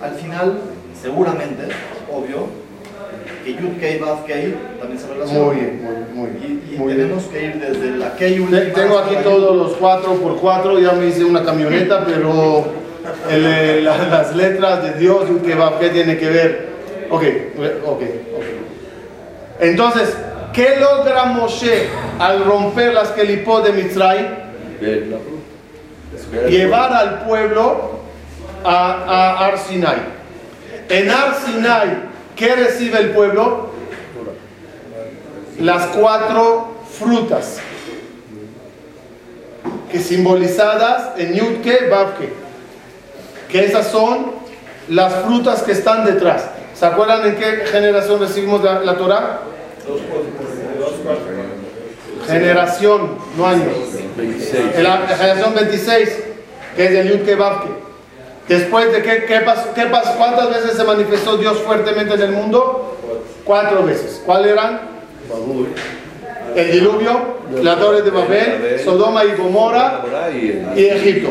Al 0.00 0.14
final, 0.14 0.58
seguramente, 1.00 1.64
obvio, 2.34 2.46
que 3.44 3.52
Yud 3.54 3.78
Kei 3.80 3.98
Vav 3.98 4.24
Kei 4.24 4.54
también 4.78 5.00
se 5.00 5.06
relaciona. 5.08 5.44
muy 5.44 5.56
bien, 5.56 5.80
muy, 5.82 5.94
muy 6.14 6.28
Y, 6.28 6.46
bien. 6.46 6.62
y 6.72 6.76
muy 6.76 6.86
bien. 6.94 7.06
tenemos 7.08 7.24
que 7.24 7.44
ir 7.44 7.54
desde 7.60 7.96
la 7.96 8.14
Kei 8.16 8.34
Te- 8.34 8.40
última 8.40 8.74
Tengo 8.74 8.98
aquí 8.98 9.16
todos 9.22 9.50
Yud. 9.54 9.62
los 9.62 9.72
4x4, 9.80 10.80
ya 10.82 10.92
me 10.92 11.06
hice 11.06 11.24
una 11.24 11.44
camioneta, 11.44 12.04
pero 12.04 12.66
el, 13.30 13.46
eh, 13.46 13.80
la- 13.82 13.96
las 14.08 14.34
letras 14.36 14.82
de 14.82 14.92
Dios, 15.00 15.24
que 15.44 15.54
va, 15.54 15.78
¿qué 15.78 15.88
tiene 15.90 16.18
que 16.18 16.28
ver? 16.28 16.68
Ok, 17.10 17.22
ok, 17.86 18.02
ok. 18.36 18.42
Entonces, 19.60 20.14
¿qué 20.52 20.76
logra 20.80 21.24
Moshe 21.26 21.88
al 22.18 22.44
romper 22.44 22.92
las 22.94 23.08
kelipot 23.10 23.64
de 23.64 23.72
Mitzray? 23.72 24.28
Ver 24.80 25.06
la 25.08 25.16
fruta. 25.18 26.48
Llevar 26.48 26.92
al 26.92 27.20
pueblo 27.24 27.98
a, 28.64 28.92
a 29.38 29.46
Ar 29.46 29.58
Sinai. 29.58 29.96
En 30.88 31.10
Ar 31.10 31.34
Sinai, 31.34 31.88
¿qué 32.38 32.54
recibe 32.54 32.98
el 32.98 33.10
pueblo? 33.10 33.68
Las 35.60 35.86
cuatro 35.86 36.68
frutas 36.98 37.58
que 39.90 39.98
simbolizadas 39.98 41.18
en 41.18 41.34
Yudke, 41.34 41.88
Babke, 41.90 42.32
que 43.50 43.64
esas 43.64 43.88
son 43.88 44.32
las 44.88 45.12
frutas 45.24 45.62
que 45.62 45.72
están 45.72 46.04
detrás. 46.04 46.48
¿Se 46.74 46.86
acuerdan 46.86 47.26
en 47.26 47.36
qué 47.36 47.66
generación 47.66 48.20
recibimos 48.20 48.62
la, 48.62 48.80
la 48.80 48.96
Torah? 48.96 49.40
Generación, 52.26 53.16
no 53.36 53.46
año. 53.46 53.64
26. 54.16 54.76
En 54.76 54.82
la 54.84 54.98
generación 55.08 55.54
26, 55.54 56.18
que 56.76 56.84
es 56.84 56.90
el 56.92 57.10
Yud 57.10 57.24
Kebabke. 57.24 57.87
Después 58.48 58.92
de 58.92 59.02
qué, 59.02 59.24
qué 59.26 59.40
pasó, 59.40 59.74
qué 59.74 59.84
pasó, 59.86 60.14
¿cuántas 60.16 60.48
veces 60.50 60.72
se 60.76 60.84
manifestó 60.84 61.36
Dios 61.36 61.58
fuertemente 61.58 62.14
en 62.14 62.22
el 62.22 62.30
mundo? 62.32 62.96
Cuatro 63.44 63.82
veces. 63.84 64.22
¿Cuáles 64.24 64.52
eran? 64.52 64.80
El 66.56 66.72
diluvio, 66.72 67.20
la 67.62 67.76
torre 67.76 68.02
de 68.02 68.10
Babel, 68.10 68.80
Sodoma 68.82 69.24
y 69.24 69.32
Gomorra 69.36 70.00
y 70.76 70.84
Egipto. 70.86 71.28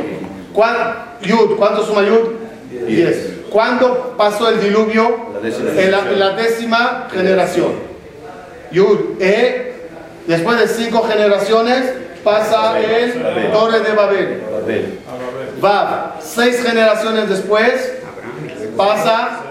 ¿Cuán- 0.53 1.07
Yud, 1.21 1.55
¿cuánto 1.57 1.83
suma 1.83 2.03
Yud? 2.03 2.35
Diez. 2.87 3.33
¿Cuándo 3.49 4.13
pasó 4.17 4.49
el 4.49 4.59
diluvio? 4.61 5.27
En 5.79 5.91
la, 5.91 5.99
en 6.11 6.19
la 6.19 6.29
décima 6.35 7.07
generación. 7.11 7.71
Yud, 8.71 9.19
E, 9.19 9.73
después 10.27 10.59
de 10.59 10.67
cinco 10.67 11.01
generaciones, 11.09 11.91
pasa 12.23 12.79
el 12.79 13.13
Torre 13.51 13.79
de 13.79 13.91
Babel. 13.93 14.41
Vav, 15.59 16.21
seis 16.21 16.61
generaciones 16.63 17.29
después, 17.29 17.93
pasa 18.75 19.41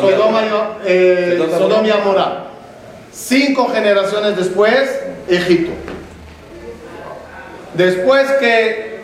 Sodoma 0.00 0.42
y, 0.42 0.50
eh, 0.86 1.48
Sodoma 1.50 1.88
y 1.88 1.90
Amorá. 1.90 2.44
Cinco 3.12 3.68
generaciones 3.68 4.36
después, 4.36 5.00
Egipto. 5.28 5.72
Después 7.74 8.30
que 8.40 8.94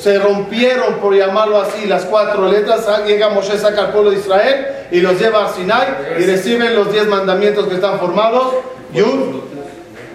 se 0.00 0.18
rompieron, 0.18 0.94
por 0.94 1.14
llamarlo 1.14 1.60
así, 1.60 1.86
las 1.86 2.04
cuatro 2.04 2.50
letras, 2.50 2.86
llega 3.06 3.28
Moshe, 3.30 3.58
saca 3.58 3.82
al 3.82 3.92
pueblo 3.92 4.10
de 4.10 4.18
Israel 4.18 4.66
y 4.90 5.00
los 5.00 5.18
lleva 5.20 5.46
a 5.46 5.52
Sinai 5.52 5.88
y 6.18 6.24
reciben 6.24 6.74
los 6.74 6.92
diez 6.92 7.06
mandamientos 7.06 7.66
que 7.66 7.74
están 7.74 7.98
formados. 7.98 8.54
Yud, 8.94 9.42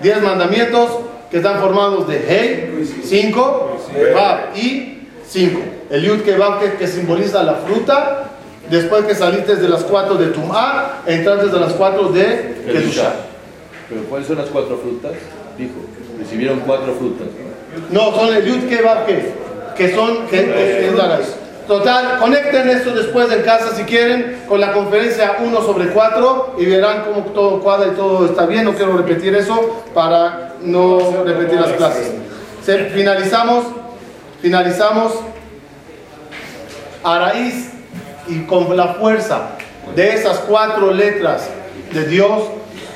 diez 0.01 0.21
mandamientos 0.21 0.89
que 1.29 1.37
están 1.37 1.59
formados 1.59 2.07
de 2.07 2.25
Hey, 2.27 3.01
cinco, 3.03 3.74
Y 4.55 5.07
cinco. 5.27 5.61
El 5.89 6.03
Yud 6.03 6.37
Vav 6.37 6.59
que, 6.59 6.73
que 6.77 6.87
simboliza 6.87 7.43
la 7.43 7.55
fruta, 7.55 8.23
después 8.69 9.05
que 9.05 9.15
saliste 9.15 9.55
de 9.55 9.69
las 9.69 9.83
cuatro 9.83 10.15
de 10.15 10.27
Tum'a, 10.27 11.01
entraste 11.05 11.47
de 11.47 11.59
las 11.59 11.73
cuatro 11.73 12.09
de 12.09 12.55
Kedushah. 12.65 13.13
Pero 13.89 14.01
¿cuáles 14.05 14.27
son 14.27 14.37
las 14.37 14.47
cuatro 14.47 14.77
frutas? 14.77 15.11
Dijo, 15.57 15.73
recibieron 16.19 16.59
cuatro 16.61 16.93
frutas. 16.95 17.27
No, 17.91 18.15
son 18.15 18.33
el 18.35 18.45
Yud 18.45 18.83
Vav 18.83 19.05
que, 19.05 19.31
que 19.77 19.93
son, 19.95 20.25
que, 20.27 20.45
que 20.45 20.87
es 20.87 20.93
la 20.95 21.07
raíz. 21.17 21.35
Total, 21.67 22.19
conecten 22.19 22.69
esto 22.69 22.91
después 22.93 23.31
en 23.31 23.41
casa 23.41 23.75
si 23.75 23.83
quieren 23.83 24.43
con 24.47 24.61
la 24.61 24.71
conferencia 24.71 25.37
1 25.43 25.61
sobre 25.63 25.87
4 25.87 26.55
y 26.59 26.65
verán 26.67 27.03
cómo 27.05 27.25
todo 27.31 27.59
cuadra 27.59 27.87
y 27.91 27.95
todo 27.95 28.25
está 28.27 28.45
bien. 28.45 28.65
No 28.65 28.73
quiero 28.73 28.95
repetir 28.95 29.33
eso 29.35 29.83
para 29.93 30.53
no 30.61 31.23
repetir 31.25 31.59
las 31.59 31.71
clases. 31.71 32.11
Se- 32.63 32.85
finalizamos, 32.91 33.65
finalizamos 34.45 35.11
a 37.03 37.17
raíz 37.17 37.71
y 38.27 38.41
con 38.41 38.77
la 38.77 38.89
fuerza 38.89 39.47
de 39.95 40.13
esas 40.13 40.37
cuatro 40.41 40.91
letras 40.91 41.49
de 41.91 42.05
Dios, 42.05 42.43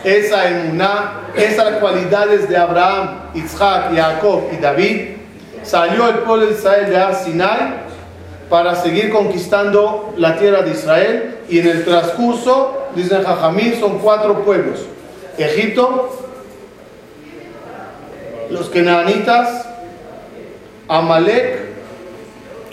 esa 0.04 0.48
emuná, 0.48 1.22
esas 1.36 1.78
cualidades 1.78 2.48
de 2.48 2.56
Abraham, 2.56 3.32
Isaac, 3.34 3.86
Jacob 3.96 4.44
y 4.52 4.58
David, 4.58 5.16
salió 5.64 6.08
el 6.10 6.20
pueblo 6.20 6.46
de 6.46 6.52
Israel 6.52 6.88
de 6.88 6.98
Ar 6.98 7.16
Sinai 7.16 7.80
para 8.48 8.76
seguir 8.76 9.10
conquistando 9.10 10.14
la 10.18 10.38
tierra 10.38 10.62
de 10.62 10.70
Israel 10.70 11.40
y 11.50 11.58
en 11.58 11.68
el 11.68 11.84
transcurso, 11.84 12.90
dicen 12.94 13.24
Jajamín, 13.24 13.74
son 13.80 13.98
cuatro 13.98 14.44
pueblos. 14.44 14.82
Egipto, 15.36 16.16
los 18.52 18.70
Kenanitas, 18.70 19.69
Amalek 20.90 21.60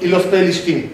y 0.01 0.07
los 0.09 0.23
Pelishtim. 0.25 0.91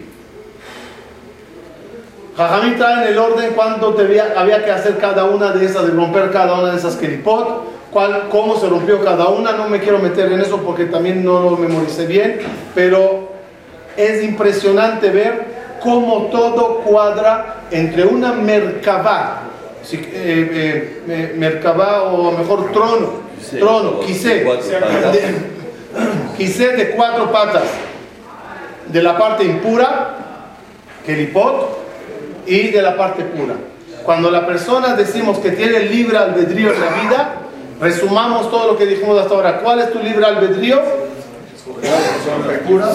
Jajamín 2.36 2.76
trae 2.78 3.02
en 3.06 3.12
el 3.12 3.18
orden 3.18 3.52
debía- 3.96 4.34
había 4.36 4.64
que 4.64 4.70
hacer 4.70 4.96
cada 4.98 5.24
una 5.24 5.52
de 5.52 5.66
esas, 5.66 5.86
de 5.86 5.92
romper 5.92 6.30
cada 6.30 6.58
una 6.60 6.72
de 6.72 6.78
esas 6.78 6.96
kelipot, 6.96 7.64
cuál, 7.90 8.28
cómo 8.30 8.58
se 8.58 8.68
rompió 8.68 9.02
cada 9.04 9.28
una. 9.28 9.52
No 9.52 9.68
me 9.68 9.80
quiero 9.80 9.98
meter 9.98 10.32
en 10.32 10.40
eso 10.40 10.58
porque 10.58 10.86
también 10.86 11.22
no 11.24 11.40
lo 11.40 11.56
memoricé 11.56 12.06
bien, 12.06 12.38
pero 12.74 13.28
es 13.96 14.24
impresionante 14.24 15.10
ver 15.10 15.44
cómo 15.82 16.28
todo 16.32 16.76
cuadra 16.78 17.64
entre 17.70 18.04
una 18.06 18.32
merkabá, 18.32 19.42
si- 19.82 19.96
eh, 19.96 20.02
eh, 20.14 21.02
eh, 21.08 21.34
merkabá 21.36 22.04
o 22.04 22.32
mejor 22.32 22.72
trono, 22.72 23.10
trono, 23.58 24.00
quisé, 24.00 24.42
Cuatro 26.46 26.66
patas. 26.70 26.76
de, 26.76 26.90
cuatro 26.90 27.32
patas, 27.32 27.62
de 28.86 29.02
la 29.02 29.18
parte 29.18 29.44
impura, 29.44 30.16
kelipot, 31.06 31.82
y 32.46 32.68
de 32.68 32.82
la 32.82 32.96
parte 32.96 33.22
pura. 33.24 33.54
Cuando 34.04 34.30
la 34.30 34.46
persona 34.46 34.94
decimos 34.94 35.38
que 35.38 35.52
tiene 35.52 35.80
libre 35.80 36.18
albedrío 36.18 36.72
en 36.72 36.80
la 36.80 37.02
vida, 37.02 37.34
resumamos 37.80 38.50
todo 38.50 38.72
lo 38.72 38.78
que 38.78 38.86
dijimos 38.86 39.18
hasta 39.20 39.34
ahora. 39.34 39.60
¿Cuál 39.60 39.80
es 39.80 39.92
tu 39.92 40.00
libre 40.00 40.24
albedrío? 40.24 40.80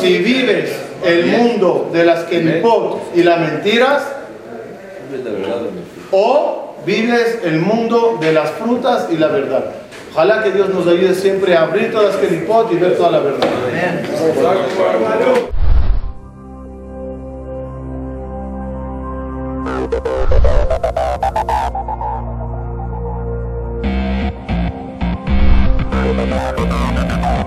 Si 0.01 0.17
vives 0.17 0.75
el 1.05 1.25
mundo 1.27 1.89
de 1.93 2.03
las 2.03 2.23
kelipot 2.25 3.15
y 3.15 3.23
las 3.23 3.39
mentiras, 3.39 4.03
o 6.11 6.75
vives 6.85 7.39
el 7.43 7.59
mundo 7.59 8.17
de 8.19 8.33
las 8.33 8.51
frutas 8.51 9.07
y 9.11 9.17
la 9.17 9.27
verdad. 9.27 9.65
Ojalá 10.17 10.41
que 10.41 10.49
Dios 10.49 10.69
nos 10.69 10.87
ayude 10.87 11.13
siempre 11.13 11.55
a 11.55 11.61
abrir 11.61 11.91
todas 11.91 12.15
las 12.15 12.17
kelipot 12.17 12.71
y 12.71 12.77
ver 12.77 12.97
toda 12.97 13.11
la 13.11 13.19
verdad. 13.19 13.47
You. 27.09 27.46